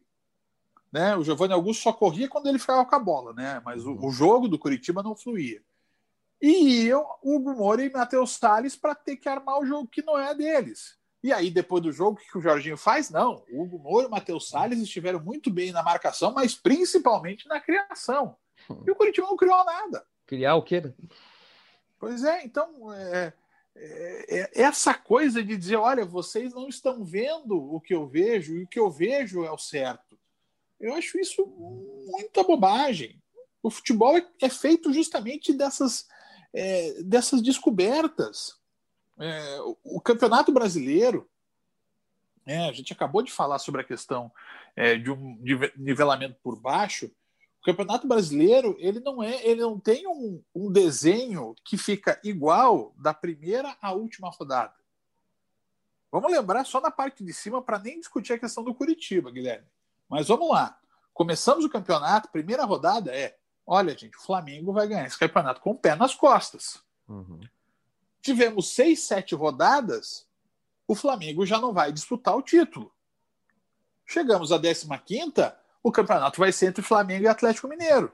Né? 0.92 1.16
O 1.16 1.24
Giovanni 1.24 1.54
Augusto 1.54 1.84
só 1.84 1.94
corria 1.94 2.30
quando 2.30 2.48
ele 2.48 2.60
ficava 2.60 2.86
com 2.86 2.96
a 2.96 3.00
bola, 3.00 3.34
né? 3.34 3.62
mas 3.66 3.86
o, 3.86 3.94
o 3.94 4.12
jogo 4.12 4.48
do 4.48 4.60
Curitiba 4.60 5.04
não 5.04 5.16
fluía. 5.16 5.62
E 6.42 6.86
iam 6.86 7.06
Hugo 7.24 7.54
Moura 7.54 7.84
e 7.84 7.92
Matheus 7.92 8.38
Salles 8.38 8.76
para 8.76 8.94
ter 8.94 9.18
que 9.18 9.28
armar 9.28 9.60
o 9.60 9.66
jogo 9.66 9.88
que 9.88 10.02
não 10.02 10.18
é 10.18 10.34
deles. 10.36 10.98
E 11.24 11.34
aí, 11.34 11.50
depois 11.50 11.82
do 11.82 11.92
jogo, 11.92 12.20
o 12.20 12.32
que 12.32 12.38
o 12.38 12.42
Jorginho 12.42 12.78
faz? 12.78 13.10
Não. 13.10 13.44
O 13.52 13.64
Hugo 13.64 13.80
Moura 13.80 14.06
e 14.06 14.08
o 14.08 14.12
Matheus 14.12 14.48
Salles 14.48 14.80
estiveram 14.80 15.20
muito 15.20 15.50
bem 15.50 15.72
na 15.72 15.82
marcação, 15.82 16.32
mas 16.32 16.56
principalmente 16.56 17.48
na 17.48 17.60
criação. 17.60 18.38
E 18.86 18.92
o 18.92 18.96
Curitiba 18.96 19.28
não 19.28 19.36
criou 19.36 19.66
nada. 19.66 20.06
Criar 20.26 20.56
o 20.56 20.62
quê? 20.62 20.94
Pois 22.00 22.24
é, 22.24 22.46
então 22.46 22.94
é, 22.94 23.34
é, 23.76 24.40
é, 24.40 24.62
essa 24.62 24.94
coisa 24.94 25.44
de 25.44 25.58
dizer, 25.58 25.78
olha, 25.78 26.06
vocês 26.06 26.54
não 26.54 26.68
estão 26.68 27.04
vendo 27.04 27.58
o 27.58 27.82
que 27.82 27.94
eu 27.94 28.06
vejo 28.06 28.56
e 28.56 28.64
o 28.64 28.68
que 28.68 28.80
eu 28.80 28.90
vejo 28.90 29.44
é 29.44 29.52
o 29.52 29.58
certo. 29.58 30.07
Eu 30.80 30.94
acho 30.94 31.20
isso 31.20 31.46
muita 32.06 32.44
bobagem. 32.44 33.22
O 33.62 33.70
futebol 33.70 34.18
é, 34.18 34.26
é 34.42 34.50
feito 34.50 34.94
justamente 34.94 35.54
dessas, 35.54 36.08
é, 36.54 37.02
dessas 37.04 37.42
descobertas. 37.42 38.58
É, 39.20 39.60
o, 39.84 40.00
campeonato 40.00 40.52
brasileiro, 40.52 41.28
é, 42.46 42.70
a 42.70 42.72
gente 42.72 42.94
acabou 42.94 43.24
de 43.24 43.32
falar 43.32 43.58
sobre 43.60 43.82
a 43.82 43.84
questão 43.84 44.32
é, 44.76 44.96
de 44.96 45.12
um 45.12 45.38
nivelamento 45.76 46.38
por 46.44 46.56
baixo. 46.56 47.12
O 47.60 47.66
Campeonato 47.66 48.08
Brasileiro 48.08 48.78
ele 48.80 49.00
não 49.00 49.22
é, 49.22 49.46
ele 49.46 49.60
não 49.62 49.78
tem 49.78 50.08
um, 50.08 50.42
um 50.56 50.72
desenho 50.72 51.56
que 51.66 51.76
fica 51.76 52.20
igual 52.24 52.94
da 52.96 53.14
primeira 53.14 53.76
à 53.82 53.92
última 53.92 54.30
rodada. 54.30 54.74
Vamos 56.10 56.32
lembrar 56.32 56.64
só 56.64 56.80
na 56.80 56.92
parte 56.92 57.24
de 57.26 57.34
cima 57.34 57.62
para 57.62 57.80
nem 57.80 58.00
discutir 58.00 58.34
a 58.34 58.40
questão 58.40 58.64
do 58.64 58.74
Curitiba, 58.74 59.32
Guilherme. 59.32 59.68
Mas 60.10 60.28
vamos 60.28 60.50
lá. 60.50 60.78
Começamos 61.14 61.66
o 61.66 61.70
campeonato, 61.70 62.30
primeira 62.30 62.64
rodada 62.64 63.12
é: 63.12 63.38
olha, 63.66 63.98
gente, 63.98 64.18
o 64.18 64.22
Flamengo 64.22 64.72
vai 64.72 64.88
ganhar 64.88 65.06
esse 65.06 65.18
campeonato 65.18 65.62
com 65.62 65.72
o 65.72 65.78
pé 65.78 65.96
nas 65.96 66.14
costas. 66.14 66.82
Uhum. 67.08 67.40
Tivemos 68.22 68.70
seis, 68.74 69.04
sete 69.04 69.34
rodadas, 69.34 70.28
o 70.88 70.96
Flamengo 70.96 71.46
já 71.46 71.60
não 71.60 71.74
vai 71.74 71.92
disputar 71.92 72.36
o 72.36 72.42
título. 72.42 72.92
Chegamos 74.06 74.52
à 74.52 74.60
15 74.60 74.88
quinta, 75.06 75.60
o 75.84 75.92
campeonato 75.92 76.40
vai 76.40 76.52
ser 76.52 76.68
entre 76.68 76.82
Flamengo 76.82 77.26
e 77.26 77.28
Atlético 77.28 77.68
Mineiro. 77.68 78.12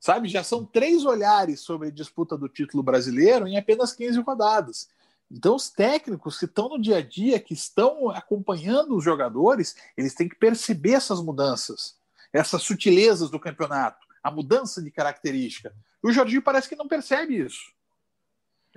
Sabe, 0.00 0.28
já 0.28 0.42
são 0.42 0.64
três 0.64 1.04
olhares 1.04 1.60
sobre 1.60 1.88
a 1.88 1.90
disputa 1.90 2.36
do 2.36 2.48
título 2.48 2.82
brasileiro 2.82 3.46
em 3.46 3.56
apenas 3.56 3.92
15 3.92 4.20
rodadas. 4.20 4.88
Então, 5.32 5.56
os 5.56 5.70
técnicos 5.70 6.38
que 6.38 6.44
estão 6.44 6.68
no 6.68 6.80
dia 6.80 6.98
a 6.98 7.00
dia, 7.00 7.40
que 7.40 7.54
estão 7.54 8.10
acompanhando 8.10 8.94
os 8.96 9.02
jogadores, 9.02 9.74
eles 9.96 10.14
têm 10.14 10.28
que 10.28 10.36
perceber 10.36 10.92
essas 10.92 11.22
mudanças, 11.22 11.96
essas 12.32 12.62
sutilezas 12.62 13.30
do 13.30 13.40
campeonato, 13.40 14.06
a 14.22 14.30
mudança 14.30 14.82
de 14.82 14.90
característica. 14.90 15.74
E 16.04 16.08
o 16.08 16.12
Jorginho 16.12 16.42
parece 16.42 16.68
que 16.68 16.76
não 16.76 16.86
percebe 16.86 17.38
isso. 17.38 17.72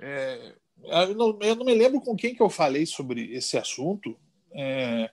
É, 0.00 0.54
eu, 0.82 1.14
não, 1.14 1.38
eu, 1.42 1.56
não, 1.56 1.64
me 1.64 1.74
lembro 1.74 2.00
com 2.00 2.16
quem 2.16 2.34
que 2.34 2.42
eu 2.42 2.48
falei 2.48 2.86
sobre 2.86 3.34
esse 3.34 3.58
assunto. 3.58 4.18
É, 4.52 5.10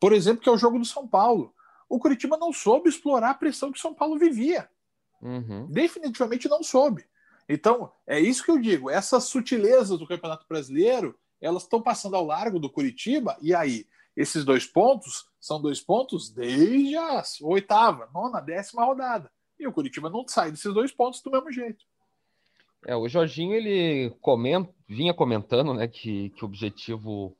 por 0.00 0.12
exemplo, 0.12 0.42
que 0.42 0.48
é 0.48 0.52
o 0.52 0.58
jogo 0.58 0.78
do 0.78 0.84
São 0.84 1.06
Paulo 1.06 1.54
o 1.92 1.98
Curitiba 1.98 2.38
não 2.38 2.54
soube 2.54 2.88
explorar 2.88 3.30
a 3.30 3.34
pressão 3.34 3.70
que 3.70 3.78
São 3.78 3.92
Paulo 3.92 4.18
vivia. 4.18 4.66
Uhum. 5.20 5.66
Definitivamente 5.66 6.48
não 6.48 6.62
soube. 6.62 7.04
Então, 7.52 7.92
é 8.06 8.18
isso 8.18 8.42
que 8.42 8.50
eu 8.50 8.58
digo. 8.58 8.88
Essas 8.88 9.24
sutilezas 9.24 9.98
do 9.98 10.06
Campeonato 10.06 10.46
Brasileiro, 10.48 11.14
elas 11.38 11.64
estão 11.64 11.82
passando 11.82 12.16
ao 12.16 12.24
largo 12.24 12.58
do 12.58 12.70
Curitiba, 12.70 13.36
e 13.42 13.54
aí, 13.54 13.86
esses 14.16 14.42
dois 14.42 14.64
pontos 14.64 15.26
são 15.38 15.60
dois 15.60 15.78
pontos 15.78 16.30
desde 16.30 16.96
a 16.96 17.22
oitava, 17.42 18.08
nona, 18.14 18.40
décima 18.40 18.86
rodada. 18.86 19.30
E 19.60 19.66
o 19.66 19.72
Curitiba 19.72 20.08
não 20.08 20.26
sai 20.26 20.50
desses 20.50 20.72
dois 20.72 20.90
pontos 20.90 21.20
do 21.20 21.30
mesmo 21.30 21.52
jeito. 21.52 21.84
É, 22.86 22.96
o 22.96 23.06
Jorginho, 23.06 23.54
ele 23.54 24.08
comenta, 24.22 24.72
vinha 24.88 25.12
comentando 25.12 25.74
né, 25.74 25.86
que, 25.86 26.30
que 26.30 26.44
o 26.44 26.46
objetivo 26.46 27.36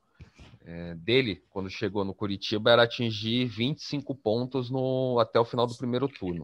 é, 0.63 0.93
dele, 0.93 1.43
quando 1.49 1.71
chegou 1.71 2.05
no 2.05 2.13
Curitiba, 2.13 2.69
era 2.69 2.83
atingir 2.83 3.47
25 3.47 4.13
pontos 4.13 4.69
no, 4.69 5.17
até 5.19 5.39
o 5.39 5.45
final 5.45 5.65
do 5.65 5.75
primeiro 5.75 6.07
turno. 6.07 6.43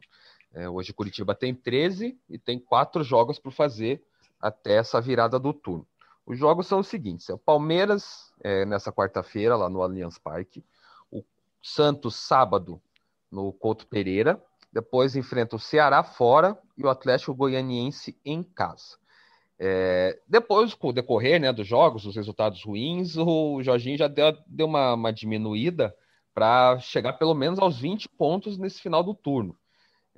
É, 0.54 0.70
hoje 0.70 0.94
Curitiba 0.94 1.36
tem 1.36 1.54
13 1.54 2.18
e 2.30 2.38
tem 2.38 2.60
quatro 2.60 3.04
jogos 3.04 3.38
para 3.38 3.52
fazer 3.52 4.04
até 4.40 4.76
essa 4.76 5.00
virada 5.00 5.40
do 5.40 5.54
turno. 5.54 5.88
Os 6.26 6.38
jogos 6.38 6.68
são 6.68 6.80
os 6.80 6.88
seguintes: 6.88 7.30
é 7.30 7.34
o 7.34 7.38
Palmeiras 7.38 8.34
é, 8.42 8.66
nessa 8.66 8.92
quarta-feira, 8.92 9.56
lá 9.56 9.70
no 9.70 9.82
Allianz 9.82 10.18
Parque, 10.18 10.64
o 11.12 11.24
Santos 11.62 12.16
sábado 12.16 12.82
no 13.32 13.52
Couto 13.54 13.86
Pereira, 13.88 14.42
depois 14.72 15.16
enfrenta 15.16 15.56
o 15.56 15.60
Ceará 15.60 16.04
fora 16.04 16.58
e 16.78 16.84
o 16.84 16.90
Atlético 16.90 17.34
Goianiense 17.34 18.18
em 18.24 18.44
casa. 18.44 18.98
É, 19.62 20.18
depois, 20.28 20.74
com 20.74 20.88
o 20.88 20.94
decorrer 20.94 21.40
né, 21.42 21.52
dos 21.52 21.68
jogos, 21.68 22.06
os 22.06 22.16
resultados 22.16 22.64
ruins, 22.64 23.18
o 23.18 23.62
Jorginho 23.62 23.98
já 23.98 24.08
deu, 24.08 24.38
deu 24.48 24.68
uma, 24.68 24.94
uma 24.94 25.12
diminuída 25.12 25.94
para 26.34 26.80
chegar 26.80 27.14
pelo 27.14 27.34
menos 27.34 27.60
aos 27.60 27.78
20 27.78 28.08
pontos 28.08 28.58
nesse 28.58 28.80
final 28.82 29.04
do 29.04 29.14
turno. 29.14 29.58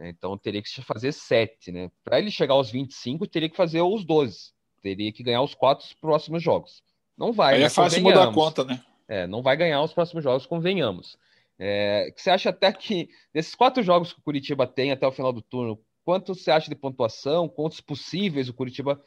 Então 0.09 0.37
teria 0.37 0.61
que 0.61 0.81
fazer 0.81 1.11
7, 1.11 1.71
né? 1.71 1.91
Para 2.03 2.19
ele 2.19 2.31
chegar 2.31 2.53
aos 2.53 2.71
25, 2.71 3.27
teria 3.27 3.49
que 3.49 3.55
fazer 3.55 3.81
os 3.81 4.03
12. 4.03 4.51
Teria 4.81 5.11
que 5.11 5.23
ganhar 5.23 5.41
os 5.41 5.53
quatro 5.53 5.85
próximos 5.99 6.41
jogos. 6.41 6.83
Não 7.17 7.31
vai. 7.31 7.55
Aí 7.55 7.59
né? 7.61 7.65
é 7.67 7.69
fácil 7.69 8.01
mudar 8.01 8.29
a 8.29 8.33
conta, 8.33 8.63
né? 8.63 8.83
É, 9.07 9.27
não 9.27 9.41
vai 9.41 9.55
ganhar 9.57 9.81
os 9.83 9.93
próximos 9.93 10.23
jogos, 10.23 10.45
convenhamos. 10.45 11.17
É, 11.59 12.11
você 12.15 12.29
acha 12.29 12.49
até 12.49 12.71
que 12.71 13.09
nesses 13.33 13.53
quatro 13.53 13.83
jogos 13.83 14.13
que 14.13 14.19
o 14.19 14.23
Curitiba 14.23 14.65
tem 14.65 14.91
até 14.91 15.05
o 15.05 15.11
final 15.11 15.31
do 15.31 15.41
turno, 15.41 15.79
quanto 16.03 16.33
você 16.33 16.49
acha 16.49 16.69
de 16.69 16.75
pontuação? 16.75 17.47
Quantos 17.47 17.79
possíveis 17.81 18.49
o 18.49 18.53
Curitiba 18.53 18.99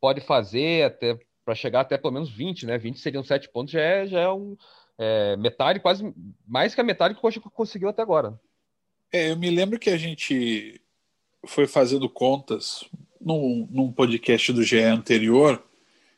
pode 0.00 0.20
fazer 0.20 0.84
até 0.84 1.18
para 1.44 1.54
chegar 1.54 1.80
até 1.80 1.96
pelo 1.96 2.12
menos 2.12 2.30
20, 2.30 2.66
né? 2.66 2.76
20 2.76 2.98
seriam 2.98 3.24
7 3.24 3.48
pontos, 3.50 3.72
já 3.72 3.80
é, 3.80 4.06
já 4.06 4.20
é 4.20 4.28
um 4.30 4.56
é, 4.98 5.36
metade, 5.36 5.80
quase 5.80 6.12
mais 6.46 6.74
que 6.74 6.80
a 6.80 6.84
metade 6.84 7.14
que 7.14 7.18
o 7.18 7.22
Coxa 7.22 7.40
conseguiu 7.40 7.88
até 7.88 8.02
agora. 8.02 8.38
É, 9.12 9.30
eu 9.30 9.36
me 9.36 9.50
lembro 9.50 9.78
que 9.78 9.90
a 9.90 9.96
gente 9.98 10.80
foi 11.46 11.66
fazendo 11.66 12.08
contas 12.08 12.84
num, 13.20 13.68
num 13.70 13.92
podcast 13.92 14.52
do 14.52 14.62
GE 14.62 14.80
anterior 14.80 15.62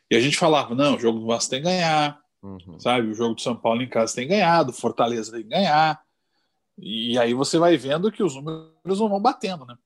e 0.09 0.15
a 0.15 0.19
gente 0.19 0.37
falava: 0.37 0.73
não, 0.73 0.95
o 0.95 0.99
jogo 0.99 1.19
do 1.19 1.25
Vasco 1.25 1.49
tem 1.49 1.59
que 1.59 1.65
ganhar, 1.65 2.21
uhum. 2.41 2.79
sabe? 2.79 3.09
O 3.09 3.13
jogo 3.13 3.35
do 3.35 3.41
São 3.41 3.55
Paulo 3.55 3.81
em 3.81 3.89
casa 3.89 4.15
tem 4.15 4.27
ganhado, 4.27 4.71
Fortaleza 4.71 5.31
tem 5.31 5.43
que 5.43 5.49
ganhar. 5.49 6.01
E 6.77 7.17
aí 7.17 7.33
você 7.33 7.57
vai 7.57 7.77
vendo 7.77 8.11
que 8.11 8.23
os 8.23 8.35
números 8.35 8.99
não 8.99 9.09
vão 9.09 9.19
batendo, 9.19 9.65
né? 9.65 9.77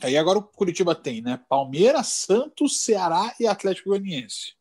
Aí 0.00 0.16
agora 0.16 0.38
o 0.38 0.42
Curitiba 0.42 0.94
tem, 0.94 1.20
né? 1.20 1.40
Palmeiras, 1.48 2.06
Santos, 2.06 2.80
Ceará 2.80 3.34
e 3.40 3.46
Atlético 3.46 3.90
Goianiense. 3.90 4.54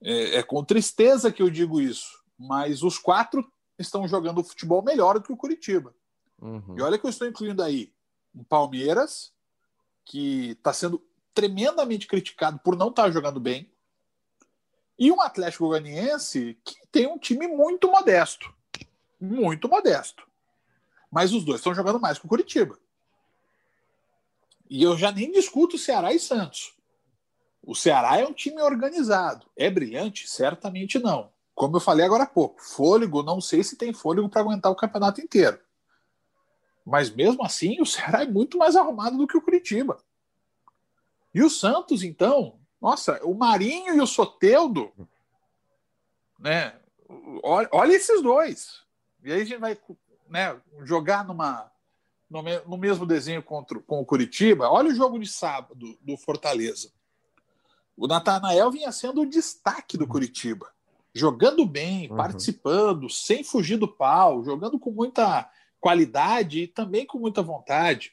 É, 0.00 0.36
é, 0.36 0.42
com 0.44 0.64
tristeza 0.64 1.32
que 1.32 1.42
eu 1.42 1.50
digo 1.50 1.80
isso, 1.80 2.22
mas 2.38 2.84
os 2.84 2.98
quatro 2.98 3.44
estão 3.78 4.06
jogando 4.08 4.44
futebol 4.44 4.82
melhor 4.82 5.14
do 5.14 5.22
que 5.22 5.32
o 5.32 5.36
Curitiba. 5.36 5.94
Uhum. 6.40 6.76
E 6.76 6.82
olha 6.82 6.98
que 6.98 7.06
eu 7.06 7.10
estou 7.10 7.28
incluindo 7.28 7.62
aí 7.62 7.92
o 8.34 8.44
Palmeiras, 8.44 9.32
que 10.04 10.50
está 10.50 10.72
sendo 10.72 11.02
tremendamente 11.34 12.06
criticado 12.06 12.58
por 12.58 12.76
não 12.76 12.88
estar 12.88 13.04
tá 13.04 13.10
jogando 13.10 13.38
bem, 13.38 13.70
e 14.98 15.12
um 15.12 15.20
Atlético 15.20 15.68
Goianiense 15.68 16.58
que 16.64 16.74
tem 16.90 17.06
um 17.06 17.18
time 17.18 17.46
muito 17.46 17.88
modesto. 17.88 18.52
Muito 19.20 19.68
modesto. 19.68 20.26
Mas 21.10 21.32
os 21.32 21.44
dois 21.44 21.60
estão 21.60 21.74
jogando 21.74 22.00
mais 22.00 22.18
que 22.18 22.26
o 22.26 22.28
Curitiba. 22.28 22.78
E 24.68 24.82
eu 24.82 24.96
já 24.98 25.12
nem 25.12 25.30
discuto 25.30 25.78
Ceará 25.78 26.12
e 26.12 26.18
Santos. 26.18 26.74
O 27.62 27.74
Ceará 27.74 28.18
é 28.18 28.26
um 28.26 28.32
time 28.32 28.60
organizado. 28.60 29.46
É 29.56 29.70
brilhante? 29.70 30.28
Certamente 30.28 30.98
não. 30.98 31.30
Como 31.58 31.76
eu 31.76 31.80
falei 31.80 32.06
agora 32.06 32.22
há 32.22 32.26
pouco, 32.26 32.62
fôlego, 32.62 33.20
não 33.20 33.40
sei 33.40 33.64
se 33.64 33.76
tem 33.76 33.92
fôlego 33.92 34.28
para 34.28 34.42
aguentar 34.42 34.70
o 34.70 34.76
campeonato 34.76 35.20
inteiro. 35.20 35.58
Mas 36.86 37.10
mesmo 37.10 37.44
assim, 37.44 37.80
o 37.80 37.84
Ceará 37.84 38.22
é 38.22 38.28
muito 38.28 38.56
mais 38.56 38.76
arrumado 38.76 39.18
do 39.18 39.26
que 39.26 39.36
o 39.36 39.42
Curitiba. 39.42 39.98
E 41.34 41.42
o 41.42 41.50
Santos, 41.50 42.04
então, 42.04 42.60
nossa, 42.80 43.20
o 43.24 43.34
Marinho 43.34 43.96
e 43.96 44.00
o 44.00 44.06
Soteudo, 44.06 44.92
né? 46.38 46.78
Olha, 47.42 47.68
olha 47.72 47.92
esses 47.92 48.22
dois. 48.22 48.84
E 49.24 49.32
aí 49.32 49.40
a 49.40 49.44
gente 49.44 49.58
vai 49.58 49.76
né, 50.28 50.56
jogar 50.84 51.24
numa 51.24 51.68
no, 52.30 52.40
no 52.68 52.76
mesmo 52.76 53.04
desenho 53.04 53.42
contra, 53.42 53.80
com 53.80 54.00
o 54.00 54.06
Curitiba, 54.06 54.70
olha 54.70 54.90
o 54.90 54.94
jogo 54.94 55.18
de 55.18 55.26
sábado 55.26 55.98
do 56.02 56.16
Fortaleza. 56.16 56.92
O 57.96 58.06
Natanael 58.06 58.70
vinha 58.70 58.92
sendo 58.92 59.22
o 59.22 59.26
destaque 59.26 59.98
do 59.98 60.06
Curitiba, 60.06 60.72
jogando 61.18 61.66
bem, 61.66 62.10
uhum. 62.10 62.16
participando, 62.16 63.10
sem 63.10 63.42
fugir 63.44 63.76
do 63.76 63.88
pau, 63.88 64.44
jogando 64.44 64.78
com 64.78 64.90
muita 64.90 65.50
qualidade 65.80 66.62
e 66.62 66.66
também 66.66 67.06
com 67.06 67.18
muita 67.18 67.42
vontade. 67.42 68.12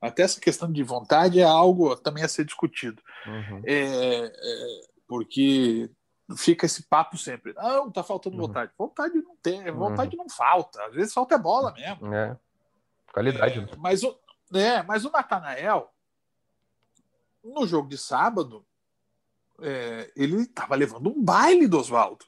Até 0.00 0.22
essa 0.22 0.40
questão 0.40 0.70
de 0.70 0.82
vontade 0.82 1.40
é 1.40 1.44
algo 1.44 1.96
também 1.96 2.22
a 2.22 2.28
ser 2.28 2.44
discutido. 2.44 3.02
Uhum. 3.26 3.62
É, 3.64 4.26
é, 4.26 4.80
porque 5.08 5.90
fica 6.36 6.66
esse 6.66 6.82
papo 6.82 7.16
sempre. 7.16 7.54
Não, 7.54 7.90
tá 7.90 8.02
faltando 8.02 8.36
uhum. 8.36 8.46
vontade. 8.46 8.72
Vontade 8.76 9.14
não 9.14 9.36
tem, 9.36 9.70
vontade 9.70 10.16
uhum. 10.16 10.24
não 10.24 10.28
falta. 10.28 10.84
Às 10.84 10.94
vezes 10.94 11.14
falta 11.14 11.34
é 11.34 11.38
bola 11.38 11.72
mesmo. 11.72 12.12
É. 12.14 12.36
Qualidade. 13.12 13.60
É, 13.60 13.76
mas 13.78 14.02
o, 14.02 14.18
é, 14.52 14.82
mas 14.82 15.04
o 15.04 15.10
Natanael, 15.10 15.90
no 17.42 17.66
jogo 17.66 17.88
de 17.88 17.96
sábado, 17.96 18.64
é, 19.60 20.10
ele 20.16 20.42
estava 20.42 20.74
levando 20.74 21.08
um 21.08 21.22
baile 21.22 21.66
do 21.66 21.78
Oswaldo. 21.78 22.26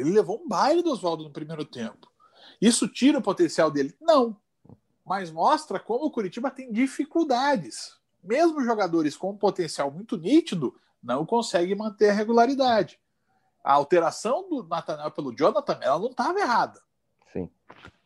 Ele 0.00 0.10
levou 0.10 0.42
um 0.42 0.48
baile 0.48 0.82
do 0.82 0.90
Oswaldo 0.90 1.24
no 1.24 1.30
primeiro 1.30 1.64
tempo. 1.64 2.10
Isso 2.60 2.88
tira 2.88 3.18
o 3.18 3.22
potencial 3.22 3.70
dele? 3.70 3.94
Não. 4.00 4.36
Mas 5.04 5.30
mostra 5.30 5.78
como 5.78 6.06
o 6.06 6.10
Curitiba 6.10 6.50
tem 6.50 6.72
dificuldades. 6.72 7.96
Mesmo 8.22 8.64
jogadores 8.64 9.16
com 9.16 9.30
um 9.30 9.36
potencial 9.36 9.90
muito 9.90 10.16
nítido 10.16 10.74
não 11.02 11.24
conseguem 11.24 11.76
manter 11.76 12.10
a 12.10 12.12
regularidade. 12.12 12.98
A 13.62 13.72
alteração 13.72 14.48
do 14.48 14.62
Nathaniel 14.64 15.10
pelo 15.10 15.34
Jonathan, 15.34 15.78
ela 15.80 15.98
não 15.98 16.10
estava 16.10 16.38
errada. 16.38 16.80
Sim. 17.32 17.50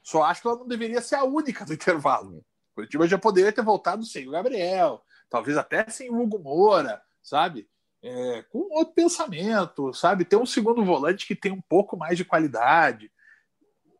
Só 0.02 0.22
acho 0.22 0.42
que 0.42 0.48
ela 0.48 0.58
não 0.58 0.66
deveria 0.66 1.00
ser 1.00 1.16
a 1.16 1.24
única 1.24 1.64
do 1.64 1.72
intervalo. 1.72 2.38
O 2.38 2.74
Curitiba 2.74 3.06
já 3.06 3.18
poderia 3.18 3.52
ter 3.52 3.62
voltado 3.62 4.04
sem 4.04 4.28
o 4.28 4.30
Gabriel, 4.30 5.02
talvez 5.28 5.56
até 5.56 5.88
sem 5.88 6.10
o 6.10 6.20
Hugo 6.20 6.38
Moura, 6.38 7.02
sabe? 7.22 7.68
É, 8.02 8.42
com 8.44 8.58
outro 8.76 8.94
pensamento, 8.94 9.92
sabe? 9.92 10.24
Ter 10.24 10.36
um 10.36 10.46
segundo 10.46 10.84
volante 10.84 11.26
que 11.26 11.36
tem 11.36 11.52
um 11.52 11.60
pouco 11.60 11.96
mais 11.96 12.16
de 12.16 12.24
qualidade. 12.24 13.12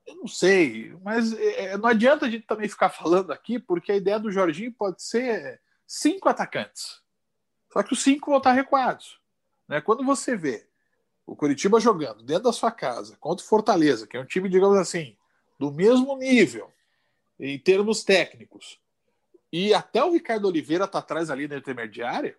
Eu 0.07 0.17
não 0.17 0.27
sei, 0.27 0.97
mas 1.03 1.33
é, 1.35 1.77
não 1.77 1.89
adianta 1.89 2.27
a 2.27 2.31
gente 2.31 2.47
também 2.47 2.69
ficar 2.69 2.89
falando 2.89 3.31
aqui, 3.31 3.59
porque 3.59 3.93
a 3.93 3.97
ideia 3.97 4.19
do 4.19 4.33
Jorginho 4.33 4.73
pode 4.73 5.03
ser 5.03 5.61
cinco 5.87 6.29
atacantes. 6.29 7.01
Só 7.73 7.83
que 7.83 7.93
os 7.93 8.03
cinco 8.03 8.31
vão 8.31 8.39
estar 8.39 8.53
recuados. 8.53 9.21
Né? 9.69 9.81
Quando 9.81 10.05
você 10.05 10.37
vê 10.37 10.67
o 11.27 11.37
Curitiba 11.37 11.79
jogando 11.79 12.25
dentro 12.25 12.45
da 12.45 12.53
sua 12.53 12.73
casa 12.73 13.17
contra 13.21 13.45
o 13.45 13.49
Fortaleza, 13.49 14.07
que 14.07 14.17
é 14.17 14.21
um 14.21 14.25
time, 14.25 14.49
digamos 14.49 14.77
assim, 14.77 15.17
do 15.59 15.71
mesmo 15.71 16.17
nível 16.17 16.73
em 17.39 17.59
termos 17.59 18.03
técnicos, 18.03 18.81
e 19.53 19.73
até 19.73 20.03
o 20.03 20.13
Ricardo 20.13 20.49
Oliveira 20.49 20.85
está 20.85 20.99
atrás 20.99 21.31
ali 21.31 21.47
na 21.47 21.57
intermediária, 21.57 22.37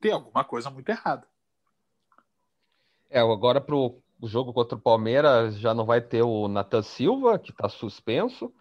tem 0.00 0.12
alguma 0.12 0.44
coisa 0.44 0.70
muito 0.70 0.88
errada. 0.88 1.26
É, 3.08 3.20
agora 3.20 3.60
para 3.60 3.74
o 3.74 4.02
jogo 4.24 4.52
contra 4.52 4.76
o 4.76 4.80
Palmeiras 4.80 5.58
já 5.58 5.72
não 5.72 5.84
vai 5.84 6.00
ter 6.00 6.22
o 6.22 6.48
Nathan 6.48 6.82
Silva, 6.82 7.38
que 7.38 7.50
está 7.50 7.68
suspenso, 7.68 8.52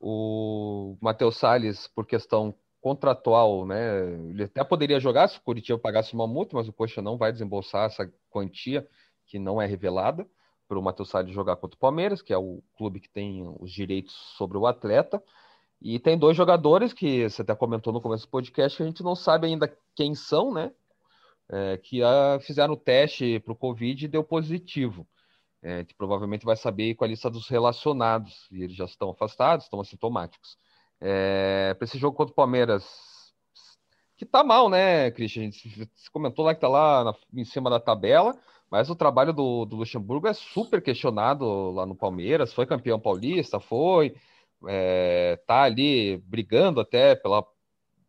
o 0.00 0.96
Matheus 1.00 1.36
Salles, 1.36 1.88
por 1.88 2.06
questão 2.06 2.54
contratual, 2.80 3.66
né? 3.66 4.12
Ele 4.30 4.44
até 4.44 4.62
poderia 4.62 5.00
jogar 5.00 5.28
se 5.28 5.38
o 5.38 5.42
Curitiba 5.42 5.78
pagasse 5.78 6.14
uma 6.14 6.26
multa, 6.26 6.56
mas 6.56 6.68
o 6.68 6.72
Coxa 6.72 7.02
não 7.02 7.16
vai 7.16 7.32
desembolsar 7.32 7.86
essa 7.86 8.12
quantia 8.30 8.86
que 9.26 9.38
não 9.38 9.60
é 9.60 9.66
revelada 9.66 10.26
para 10.68 10.78
o 10.78 10.82
Matheus 10.82 11.08
Salles 11.08 11.34
jogar 11.34 11.56
contra 11.56 11.76
o 11.76 11.80
Palmeiras, 11.80 12.22
que 12.22 12.32
é 12.32 12.38
o 12.38 12.62
clube 12.76 13.00
que 13.00 13.08
tem 13.08 13.42
os 13.60 13.72
direitos 13.72 14.14
sobre 14.36 14.58
o 14.58 14.66
atleta. 14.66 15.22
E 15.80 15.98
tem 15.98 16.18
dois 16.18 16.36
jogadores 16.36 16.92
que 16.92 17.28
você 17.28 17.42
até 17.42 17.54
comentou 17.54 17.92
no 17.92 18.00
começo 18.00 18.26
do 18.26 18.30
podcast 18.30 18.76
que 18.76 18.82
a 18.82 18.86
gente 18.86 19.02
não 19.02 19.14
sabe 19.14 19.46
ainda 19.46 19.74
quem 19.94 20.14
são, 20.14 20.52
né? 20.52 20.72
É, 21.48 21.76
que 21.76 22.02
a, 22.02 22.38
fizeram 22.40 22.74
o 22.74 22.76
teste 22.76 23.38
para 23.40 23.52
o 23.52 23.56
Covid 23.56 24.04
e 24.04 24.08
deu 24.08 24.24
positivo. 24.24 25.06
É, 25.62 25.84
que 25.84 25.94
provavelmente 25.94 26.44
vai 26.44 26.56
saber 26.56 26.94
com 26.94 27.04
a 27.04 27.08
lista 27.08 27.30
dos 27.30 27.48
relacionados. 27.48 28.48
E 28.50 28.62
eles 28.62 28.76
já 28.76 28.84
estão 28.84 29.10
afastados, 29.10 29.64
estão 29.64 29.80
assintomáticos. 29.80 30.56
É, 31.00 31.74
para 31.74 31.84
esse 31.84 31.98
jogo 31.98 32.16
contra 32.16 32.32
o 32.32 32.36
Palmeiras, 32.36 32.84
que 34.16 34.24
tá 34.24 34.42
mal, 34.42 34.70
né, 34.70 35.10
Christian? 35.10 35.50
Você 35.50 36.10
comentou 36.10 36.44
lá 36.44 36.54
que 36.54 36.60
tá 36.60 36.68
lá 36.68 37.04
na, 37.04 37.14
em 37.34 37.44
cima 37.44 37.68
da 37.68 37.78
tabela, 37.78 38.34
mas 38.70 38.88
o 38.88 38.96
trabalho 38.96 39.32
do, 39.32 39.64
do, 39.66 39.76
Luxemburgo 39.76 40.26
é 40.26 40.32
super 40.32 40.82
questionado 40.82 41.70
lá 41.72 41.84
no 41.84 41.94
Palmeiras. 41.94 42.52
Foi 42.52 42.66
campeão 42.66 42.98
paulista, 42.98 43.60
foi, 43.60 44.14
é, 44.68 45.38
tá 45.46 45.62
ali 45.62 46.18
brigando 46.18 46.80
até 46.80 47.14
pela, 47.14 47.44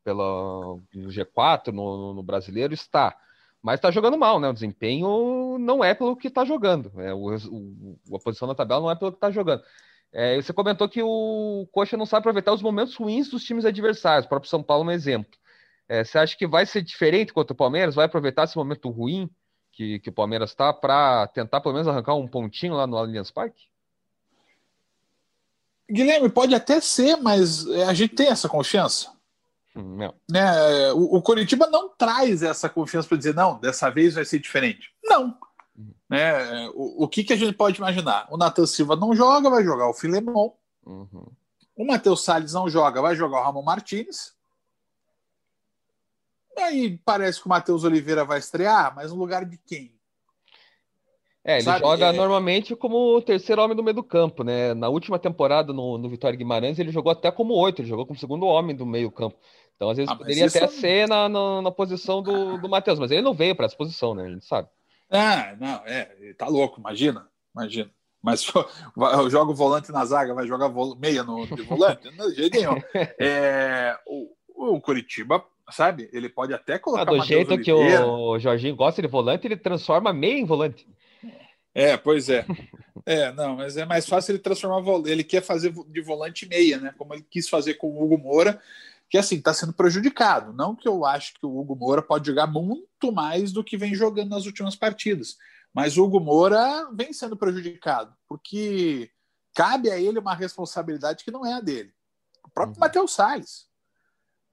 pela 0.03 0.77
no 0.93 1.09
G4 1.09 1.71
no, 1.71 2.13
no 2.13 2.23
brasileiro, 2.23 2.73
está. 2.73 3.15
Mas 3.61 3.79
tá 3.79 3.91
jogando 3.91 4.17
mal, 4.17 4.39
né? 4.39 4.49
O 4.49 4.53
desempenho 4.53 5.57
não 5.59 5.83
é 5.83 5.93
pelo 5.93 6.15
que 6.15 6.29
tá 6.29 6.45
jogando. 6.45 6.91
É, 7.01 7.13
o, 7.13 7.35
o, 7.35 8.15
a 8.15 8.19
posição 8.19 8.47
na 8.47 8.55
tabela 8.55 8.81
não 8.81 8.91
é 8.91 8.95
pelo 8.95 9.11
que 9.11 9.19
tá 9.19 9.31
jogando. 9.31 9.63
É, 10.11 10.35
você 10.35 10.53
comentou 10.53 10.87
que 10.87 11.01
o 11.03 11.67
Coxa 11.71 11.97
não 11.97 12.05
sabe 12.05 12.21
aproveitar 12.21 12.53
os 12.53 12.61
momentos 12.61 12.95
ruins 12.95 13.29
dos 13.29 13.43
times 13.43 13.65
adversários. 13.65 14.25
O 14.25 14.29
próprio 14.29 14.49
São 14.49 14.63
Paulo 14.63 14.83
é 14.85 14.87
um 14.87 14.95
exemplo. 14.95 15.37
É, 15.89 16.03
você 16.03 16.17
acha 16.17 16.37
que 16.37 16.47
vai 16.47 16.65
ser 16.65 16.81
diferente 16.81 17.33
contra 17.33 17.53
o 17.53 17.57
Palmeiras? 17.57 17.95
Vai 17.95 18.05
aproveitar 18.05 18.43
esse 18.43 18.57
momento 18.57 18.89
ruim 18.89 19.29
que, 19.71 19.99
que 19.99 20.09
o 20.09 20.13
Palmeiras 20.13 20.51
está 20.51 20.73
para 20.73 21.27
tentar 21.27 21.61
pelo 21.61 21.73
menos 21.73 21.87
arrancar 21.87 22.15
um 22.15 22.27
pontinho 22.27 22.73
lá 22.73 22.87
no 22.87 22.97
Allianz 22.97 23.31
Parque? 23.31 23.67
Guilherme, 25.89 26.29
pode 26.29 26.53
até 26.53 26.81
ser, 26.81 27.15
mas 27.17 27.65
é, 27.67 27.85
a 27.85 27.93
gente 27.93 28.15
tem 28.15 28.27
essa 28.27 28.49
confiança. 28.49 29.11
Hum, 29.75 29.97
não. 29.97 30.13
Né? 30.29 30.91
O, 30.91 31.17
o 31.17 31.21
Coritiba 31.21 31.67
não 31.67 31.89
traz 31.89 32.43
essa 32.43 32.67
confiança 32.67 33.07
para 33.07 33.17
dizer, 33.17 33.33
não, 33.33 33.59
dessa 33.59 33.89
vez 33.89 34.15
vai 34.15 34.25
ser 34.25 34.39
diferente. 34.39 34.91
Não. 35.03 35.37
Né? 36.09 36.69
O, 36.73 37.05
o 37.05 37.07
que, 37.07 37.23
que 37.23 37.33
a 37.33 37.37
gente 37.37 37.53
pode 37.53 37.77
imaginar? 37.77 38.27
O 38.29 38.37
Nathan 38.37 38.65
Silva 38.65 38.95
não 38.95 39.15
joga, 39.15 39.49
vai 39.49 39.63
jogar 39.63 39.89
o 39.89 39.93
Filemon. 39.93 40.51
Uhum. 40.85 41.27
O 41.75 41.85
Matheus 41.85 42.23
Salles 42.23 42.53
não 42.53 42.69
joga, 42.69 43.01
vai 43.01 43.15
jogar 43.15 43.39
o 43.39 43.43
Ramon 43.43 43.61
Martins. 43.61 44.33
Aí 46.57 46.97
parece 47.05 47.39
que 47.39 47.45
o 47.45 47.49
Matheus 47.49 47.83
Oliveira 47.83 48.25
vai 48.25 48.39
estrear, 48.39 48.95
mas 48.95 49.11
no 49.11 49.17
lugar 49.17 49.45
de 49.45 49.57
quem? 49.57 49.96
É, 51.47 51.55
ele 51.55 51.63
Sabe? 51.63 51.79
joga 51.79 52.07
é... 52.07 52.11
normalmente 52.11 52.75
como 52.75 53.15
o 53.15 53.21
terceiro 53.21 53.61
homem 53.61 53.75
do 53.75 53.81
meio 53.81 53.95
do 53.95 54.03
campo, 54.03 54.43
né? 54.43 54.73
Na 54.73 54.89
última 54.89 55.17
temporada 55.17 55.71
no, 55.71 55.97
no 55.97 56.09
Vitória 56.09 56.37
Guimarães, 56.37 56.77
ele 56.77 56.91
jogou 56.91 57.09
até 57.09 57.31
como 57.31 57.53
oito, 57.53 57.81
ele 57.81 57.87
jogou 57.87 58.05
como 58.05 58.19
segundo 58.19 58.45
homem 58.45 58.75
do 58.75 58.85
meio 58.85 59.09
campo. 59.09 59.37
Então, 59.73 59.89
às 59.89 59.95
vezes, 59.95 60.11
ah, 60.11 60.15
poderia 60.17 60.47
até 60.47 60.67
ser 60.67 61.07
na, 61.07 61.29
na, 61.29 61.61
na, 61.61 61.71
posição 61.71 62.21
do, 62.21 62.57
do 62.57 62.67
Matheus, 62.67 62.99
mas 62.99 63.11
ele 63.11 63.21
não 63.21 63.33
veio 63.33 63.55
para 63.55 63.65
essa 63.65 63.77
posição, 63.77 64.13
né? 64.13 64.25
A 64.25 64.29
gente 64.29 64.45
sabe. 64.45 64.67
Ah, 65.09 65.55
não, 65.57 65.81
é, 65.85 66.33
tá 66.37 66.47
louco, 66.49 66.81
imagina, 66.81 67.25
imagina. 67.55 67.89
Mas 68.21 68.45
eu 69.13 69.29
jogo 69.29 69.53
volante 69.53 69.89
na 69.89 70.03
zaga, 70.03 70.33
vai 70.33 70.45
jogar 70.45 70.69
meia 70.99 71.23
no 71.23 71.45
volante? 71.45 72.11
Não, 72.17 72.27
de 72.29 72.35
jeito 72.35 72.57
nenhum. 72.57 72.81
É, 73.17 73.97
o, 74.05 74.73
o 74.73 74.81
Curitiba, 74.81 75.45
sabe, 75.69 76.09
ele 76.11 76.27
pode 76.27 76.53
até 76.53 76.77
colocar. 76.77 77.03
Ah, 77.03 77.05
do 77.05 77.23
jeito 77.23 77.53
Oliveira. 77.53 77.99
que 77.99 78.03
o 78.03 78.37
Jorginho 78.37 78.75
gosta 78.75 79.01
de 79.01 79.07
volante, 79.07 79.47
ele 79.47 79.55
transforma 79.55 80.11
meia 80.11 80.39
em 80.39 80.43
volante. 80.43 80.85
É, 81.77 81.95
pois 81.95 82.27
é. 82.27 82.43
É, 83.05 83.31
não, 83.33 83.55
mas 83.55 83.77
é 83.77 83.85
mais 83.85 84.07
fácil 84.07 84.31
ele 84.31 84.39
transformar. 84.39 85.07
Ele 85.07 85.23
quer 85.23 85.41
fazer 85.41 85.71
de 85.71 86.01
volante 86.01 86.47
meia, 86.47 86.79
né? 86.79 86.93
Como 86.97 87.13
ele 87.13 87.21
quis 87.29 87.47
fazer 87.47 87.75
com 87.75 87.87
o 87.87 88.03
Hugo 88.03 88.17
Moura 88.17 88.59
que 89.09 89.17
assim 89.17 89.37
está 89.37 89.53
sendo 89.53 89.71
prejudicado. 89.71 90.51
Não 90.51 90.75
que 90.75 90.87
eu 90.87 91.05
acho 91.05 91.35
que 91.35 91.45
o 91.45 91.57
Hugo 91.57 91.75
Moura 91.75 92.01
pode 92.01 92.27
jogar 92.27 92.47
muito 92.47 93.11
mais 93.11 93.51
do 93.51 93.63
que 93.63 93.77
vem 93.77 93.93
jogando 93.93 94.31
nas 94.31 94.45
últimas 94.45 94.75
partidas, 94.75 95.37
mas 95.71 95.97
o 95.97 96.03
Hugo 96.03 96.19
Moura 96.19 96.89
vem 96.93 97.13
sendo 97.13 97.37
prejudicado 97.37 98.13
porque 98.27 99.11
cabe 99.53 99.89
a 99.89 99.99
ele 99.99 100.19
uma 100.19 100.35
responsabilidade 100.35 101.23
que 101.23 101.31
não 101.31 101.45
é 101.45 101.53
a 101.53 101.61
dele. 101.61 101.93
O 102.43 102.49
próprio 102.49 102.75
uhum. 102.75 102.81
Matheus 102.81 103.13
Salles. 103.13 103.67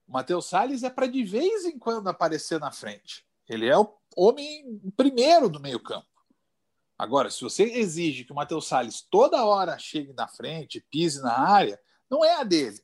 O 0.07 0.13
Matheus 0.13 0.45
Salles 0.45 0.83
é 0.83 0.89
para 0.89 1.07
de 1.07 1.23
vez 1.23 1.65
em 1.65 1.77
quando 1.77 2.07
aparecer 2.07 2.59
na 2.59 2.71
frente. 2.71 3.25
Ele 3.49 3.67
é 3.67 3.77
o 3.77 3.91
homem 4.15 4.79
primeiro 4.95 5.49
do 5.49 5.59
meio-campo. 5.59 6.14
Agora, 6.97 7.29
se 7.29 7.41
você 7.41 7.63
exige 7.63 8.23
que 8.23 8.31
o 8.31 8.35
Matheus 8.35 8.67
Salles 8.67 9.01
toda 9.01 9.43
hora 9.43 9.77
chegue 9.77 10.13
na 10.13 10.27
frente, 10.27 10.85
pise 10.89 11.21
na 11.21 11.37
área, 11.37 11.79
não 12.09 12.23
é 12.23 12.35
a 12.35 12.43
dele. 12.43 12.79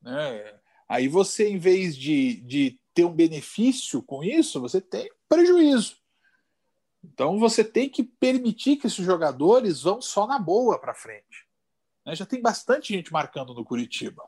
Né? 0.00 0.58
Aí 0.88 1.06
você, 1.06 1.48
em 1.48 1.58
vez 1.58 1.96
de, 1.96 2.40
de 2.40 2.80
ter 2.94 3.04
um 3.04 3.12
benefício 3.12 4.02
com 4.02 4.24
isso, 4.24 4.60
você 4.60 4.80
tem 4.80 5.10
prejuízo. 5.28 5.96
Então 7.04 7.38
você 7.38 7.62
tem 7.62 7.88
que 7.88 8.02
permitir 8.02 8.76
que 8.76 8.86
esses 8.86 9.04
jogadores 9.04 9.82
vão 9.82 10.00
só 10.00 10.26
na 10.26 10.38
boa 10.38 10.78
para 10.78 10.94
frente. 10.94 11.46
Né? 12.04 12.14
Já 12.14 12.24
tem 12.24 12.40
bastante 12.40 12.94
gente 12.94 13.12
marcando 13.12 13.54
no 13.54 13.64
Curitiba. 13.64 14.22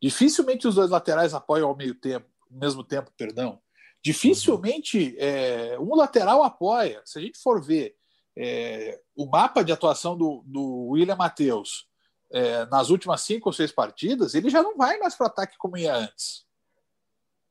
Dificilmente 0.00 0.66
os 0.66 0.76
dois 0.76 0.90
laterais 0.90 1.34
apoiam 1.34 1.68
ao 1.68 1.76
meio 1.76 1.94
tempo, 1.94 2.26
mesmo 2.50 2.82
tempo, 2.82 3.12
perdão. 3.16 3.60
Dificilmente 4.02 5.14
é, 5.18 5.78
um 5.78 5.94
lateral 5.94 6.42
apoia. 6.42 7.02
Se 7.04 7.18
a 7.18 7.22
gente 7.22 7.38
for 7.38 7.62
ver 7.62 7.96
é, 8.36 9.00
o 9.14 9.26
mapa 9.26 9.62
de 9.62 9.72
atuação 9.72 10.16
do, 10.16 10.42
do 10.46 10.88
William 10.88 11.16
Matheus 11.16 11.88
é, 12.30 12.64
nas 12.66 12.90
últimas 12.90 13.22
cinco 13.22 13.48
ou 13.48 13.52
seis 13.52 13.72
partidas, 13.72 14.34
ele 14.34 14.48
já 14.48 14.62
não 14.62 14.76
vai 14.76 14.98
mais 14.98 15.14
para 15.14 15.24
o 15.24 15.26
ataque 15.28 15.58
como 15.58 15.76
ia 15.76 15.94
antes. 15.94 16.46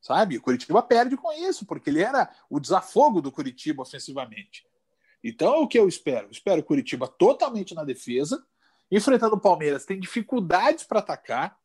Sabe? 0.01 0.37
O 0.37 0.41
Curitiba 0.41 0.81
perde 0.81 1.17
com 1.17 1.31
isso, 1.33 1.65
porque 1.65 1.89
ele 1.89 2.01
era 2.01 2.33
o 2.49 2.59
desafogo 2.59 3.21
do 3.21 3.31
Curitiba 3.31 3.81
ofensivamente. 3.81 4.65
Então, 5.21 5.61
o 5.61 5.67
que 5.67 5.77
eu 5.77 5.87
espero? 5.87 6.31
Espero 6.31 6.61
o 6.61 6.63
Curitiba 6.63 7.07
totalmente 7.07 7.75
na 7.75 7.83
defesa, 7.83 8.41
enfrentando 8.89 9.35
o 9.35 9.41
Palmeiras, 9.41 9.85
tem 9.85 9.99
dificuldades 9.99 10.85
para 10.85 10.99
atacar. 10.99 11.59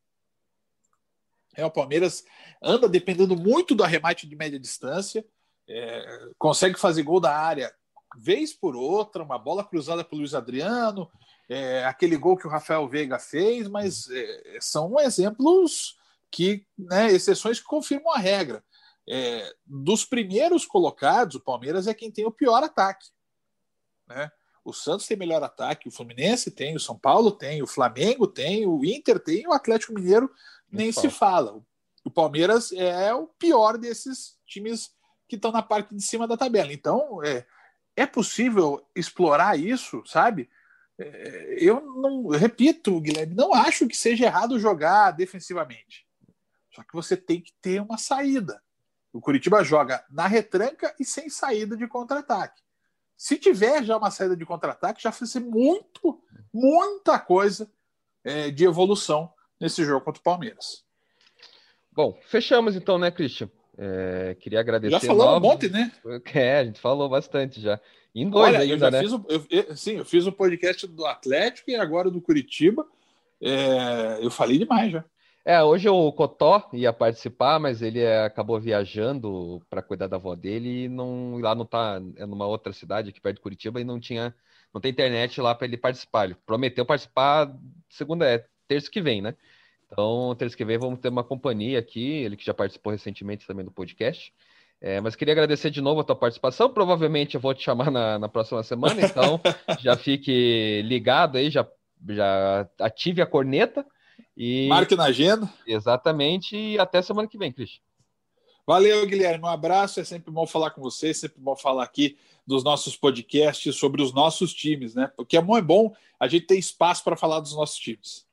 É, 1.57 1.64
o 1.64 1.70
Palmeiras 1.70 2.24
anda 2.61 2.88
dependendo 2.88 3.37
muito 3.37 3.77
do 3.77 3.85
arremate 3.85 4.27
de 4.27 4.35
média 4.35 4.59
distância. 4.59 5.24
é, 5.68 6.29
consegue 6.37 6.79
fazer 6.79 7.03
gol 7.03 7.20
da 7.20 7.35
área 7.35 7.74
vez 8.16 8.53
por 8.53 8.77
outra, 8.77 9.22
uma 9.22 9.38
bola 9.38 9.64
cruzada 9.64 10.05
pelo 10.05 10.20
Luiz 10.20 10.35
Adriano, 10.35 11.11
é, 11.48 11.85
aquele 11.85 12.16
gol 12.16 12.37
que 12.37 12.46
o 12.46 12.50
Rafael 12.50 12.88
Veiga 12.88 13.18
fez, 13.18 13.68
mas 13.68 14.09
é, 14.11 14.59
são 14.61 14.98
exemplos 14.98 15.98
que, 16.31 16.66
né, 16.79 17.12
exceções 17.12 17.61
que 17.61 17.66
confirmam 17.66 18.12
a 18.12 18.18
regra. 18.18 18.64
É, 19.07 19.55
dos 19.66 20.05
primeiros 20.05 20.64
colocados, 20.64 21.37
o 21.37 21.40
Palmeiras 21.40 21.87
é 21.87 21.94
quem 21.94 22.11
tem 22.11 22.24
o 22.24 22.33
pior 22.33 22.62
ataque. 22.62 23.09
Né? 24.07 24.31
O 24.64 24.72
Santos 24.72 25.07
tem 25.07 25.16
melhor 25.16 25.42
ataque, 25.42 25.88
o 25.88 25.92
Fluminense 25.92 26.50
tem, 26.50 26.74
o 26.74 26.81
São 26.81 26.98
Paulo 26.98 27.31
tem, 27.31 27.62
o 27.62 27.66
Flamengo 27.66 28.27
tem, 28.27 28.66
o 28.66 28.83
Inter 28.85 29.20
tem, 29.20 29.46
o 29.46 29.53
Atlético 29.53 29.92
Mineiro 29.92 30.31
nem 30.72 30.90
se 30.90 31.11
fala. 31.11 31.62
O 32.03 32.11
Palmeiras 32.11 32.72
é 32.72 33.14
o 33.14 33.27
pior 33.27 33.77
desses 33.77 34.38
times 34.46 34.90
que 35.29 35.37
estão 35.37 35.53
na 35.53 35.62
parte 35.62 35.94
de 35.94 36.03
cima 36.03 36.27
da 36.27 36.37
tabela. 36.37 36.72
Então, 36.72 37.22
é, 37.22 37.46
é 37.96 38.07
possível 38.07 38.87
explorar 38.94 39.59
isso, 39.59 40.02
sabe? 40.07 40.50
É, 40.98 41.57
eu 41.59 41.80
não 41.80 42.28
repito, 42.28 43.00
Guilherme, 43.00 43.35
não 43.35 43.52
acho 43.52 43.87
que 43.87 43.96
seja 43.96 44.26
errado 44.26 44.59
jogar 44.59 45.11
defensivamente. 45.12 46.07
Só 46.70 46.83
que 46.83 46.92
você 46.92 47.16
tem 47.16 47.40
que 47.40 47.52
ter 47.61 47.80
uma 47.80 47.98
saída. 47.98 48.62
O 49.12 49.20
Curitiba 49.20 49.62
joga 49.62 50.04
na 50.11 50.26
retranca 50.26 50.94
e 50.98 51.04
sem 51.04 51.28
saída 51.30 51.76
de 51.76 51.87
contra-ataque. 51.87 52.61
Se 53.16 53.38
tiver 53.38 53.85
já 53.85 53.96
uma 53.96 54.11
saída 54.11 54.37
de 54.37 54.44
contra-ataque, 54.44 55.02
já 55.02 55.12
ser 55.12 55.40
muito, 55.40 56.20
muita 56.52 57.18
coisa 57.18 57.70
é, 58.24 58.50
de 58.50 58.64
evolução 58.64 59.33
nesse 59.61 59.85
jogo 59.85 60.04
contra 60.04 60.20
o 60.20 60.24
Palmeiras. 60.24 60.85
Bom, 61.92 62.18
fechamos 62.26 62.74
então, 62.74 62.98
né, 62.98 63.11
Christian? 63.11 63.48
É, 63.76 64.37
queria 64.38 64.60
agradecer. 64.60 64.92
Já 64.92 65.00
falou 65.00 65.37
um 65.37 65.40
monte, 65.40 65.68
né? 65.68 65.90
É, 66.34 66.58
a 66.58 66.64
gente 66.64 66.80
falou 66.80 67.08
bastante 67.08 67.60
já. 67.60 67.80
Em 68.14 68.30
dois 68.30 68.48
Olha, 68.48 68.60
ainda, 68.60 68.74
eu 68.74 68.78
já 68.78 68.90
né? 68.90 69.00
Fiz 69.00 69.12
o, 69.12 69.26
eu, 69.28 69.46
eu, 69.50 69.76
sim, 69.76 69.96
eu 69.96 70.04
fiz 70.04 70.26
o 70.26 70.32
podcast 70.32 70.87
do 70.87 71.04
Atlético 71.04 71.70
e 71.70 71.74
agora 71.74 72.10
do 72.10 72.20
Curitiba. 72.20 72.87
É, 73.40 74.18
eu 74.22 74.30
falei 74.30 74.58
demais 74.58 74.92
já. 74.92 75.04
É, 75.44 75.62
hoje 75.62 75.88
o 75.88 76.10
Cotó 76.12 76.70
ia 76.72 76.92
participar, 76.92 77.60
mas 77.60 77.82
ele 77.82 78.00
é, 78.00 78.24
acabou 78.24 78.58
viajando 78.58 79.60
para 79.68 79.82
cuidar 79.82 80.06
da 80.06 80.16
avó 80.16 80.34
dele 80.34 80.84
e 80.84 80.88
não 80.88 81.38
lá 81.38 81.54
não 81.54 81.66
tá 81.66 82.00
é 82.16 82.24
numa 82.24 82.46
outra 82.46 82.72
cidade 82.72 83.10
aqui 83.10 83.20
perto 83.20 83.37
de 83.37 83.42
Curitiba 83.42 83.78
e 83.78 83.84
não 83.84 84.00
tinha 84.00 84.34
não 84.72 84.80
tem 84.80 84.90
internet 84.90 85.40
lá 85.40 85.54
para 85.54 85.66
ele 85.66 85.76
participar. 85.76 86.24
Ele 86.24 86.37
prometeu 86.46 86.87
participar 86.87 87.54
segunda 87.90 88.26
é 88.26 88.46
terça 88.66 88.90
que 88.90 89.02
vem, 89.02 89.20
né? 89.20 89.34
Então, 89.94 90.35
terça 90.37 90.57
que 90.57 90.64
vem 90.64 90.76
vamos 90.76 90.98
ter 90.98 91.09
uma 91.09 91.22
companhia 91.22 91.78
aqui, 91.78 92.04
ele 92.04 92.37
que 92.37 92.44
já 92.44 92.52
participou 92.52 92.90
recentemente 92.90 93.46
também 93.46 93.64
do 93.64 93.70
podcast. 93.70 94.33
É, 94.80 95.00
mas 95.00 95.14
queria 95.14 95.33
agradecer 95.33 95.70
de 95.70 95.80
novo 95.80 96.00
a 96.00 96.04
tua 96.04 96.16
participação. 96.16 96.68
Provavelmente 96.68 97.37
eu 97.37 97.40
vou 97.40 97.54
te 97.54 97.62
chamar 97.62 97.90
na, 97.90 98.18
na 98.18 98.28
próxima 98.28 98.62
semana, 98.64 99.00
então 99.00 99.40
já 99.80 99.96
fique 99.96 100.83
ligado 100.85 101.38
aí, 101.38 101.48
já, 101.48 101.66
já 102.09 102.68
ative 102.80 103.22
a 103.22 103.26
corneta. 103.26 103.87
E... 104.37 104.66
Marque 104.68 104.96
na 104.96 105.04
agenda. 105.04 105.48
Exatamente, 105.64 106.57
e 106.57 106.78
até 106.78 107.00
semana 107.00 107.28
que 107.28 107.38
vem, 107.38 107.52
Cris. 107.52 107.80
Valeu, 108.66 109.07
Guilherme. 109.07 109.44
Um 109.44 109.48
abraço. 109.48 110.00
É 110.00 110.04
sempre 110.04 110.30
bom 110.30 110.46
falar 110.46 110.70
com 110.70 110.80
você, 110.80 111.11
é 111.11 111.14
sempre 111.14 111.40
bom 111.40 111.54
falar 111.54 111.85
aqui 111.85 112.16
dos 112.46 112.64
nossos 112.64 112.96
podcasts 112.96 113.76
sobre 113.76 114.02
os 114.02 114.12
nossos 114.12 114.52
times, 114.52 114.94
né? 114.94 115.11
Porque 115.16 115.37
é 115.37 115.40
bom, 115.40 115.57
é 115.57 115.62
bom 115.62 115.94
a 116.18 116.26
gente 116.26 116.46
ter 116.46 116.59
espaço 116.59 117.04
para 117.04 117.16
falar 117.16 117.40
dos 117.40 117.54
nossos 117.54 117.78
times. 117.78 118.26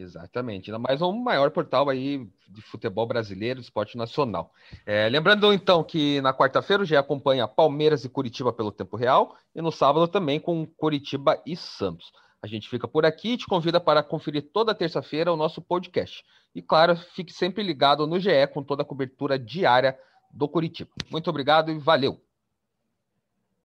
Exatamente, 0.00 0.70
ainda 0.70 0.78
mais 0.78 1.02
um 1.02 1.12
maior 1.12 1.50
portal 1.50 1.88
aí 1.90 2.24
de 2.48 2.62
futebol 2.62 3.04
brasileiro, 3.04 3.58
esporte 3.58 3.98
nacional. 3.98 4.52
É, 4.86 5.08
lembrando 5.08 5.52
então 5.52 5.82
que 5.82 6.20
na 6.20 6.32
quarta-feira 6.32 6.84
já 6.84 7.00
acompanha 7.00 7.48
Palmeiras 7.48 8.04
e 8.04 8.08
Curitiba 8.08 8.52
pelo 8.52 8.70
tempo 8.70 8.96
real 8.96 9.34
e 9.52 9.60
no 9.60 9.72
sábado 9.72 10.06
também 10.06 10.38
com 10.38 10.64
Curitiba 10.64 11.42
e 11.44 11.56
Santos. 11.56 12.12
A 12.40 12.46
gente 12.46 12.68
fica 12.68 12.86
por 12.86 13.04
aqui 13.04 13.32
e 13.32 13.36
te 13.38 13.46
convida 13.46 13.80
para 13.80 14.00
conferir 14.00 14.50
toda 14.52 14.72
terça-feira 14.72 15.32
o 15.32 15.36
nosso 15.36 15.60
podcast. 15.60 16.24
E 16.54 16.62
claro, 16.62 16.96
fique 16.96 17.32
sempre 17.32 17.64
ligado 17.64 18.06
no 18.06 18.20
GE 18.20 18.46
com 18.54 18.62
toda 18.62 18.82
a 18.82 18.86
cobertura 18.86 19.36
diária 19.36 19.98
do 20.30 20.48
Curitiba. 20.48 20.92
Muito 21.10 21.28
obrigado 21.28 21.72
e 21.72 21.78
valeu! 21.78 22.27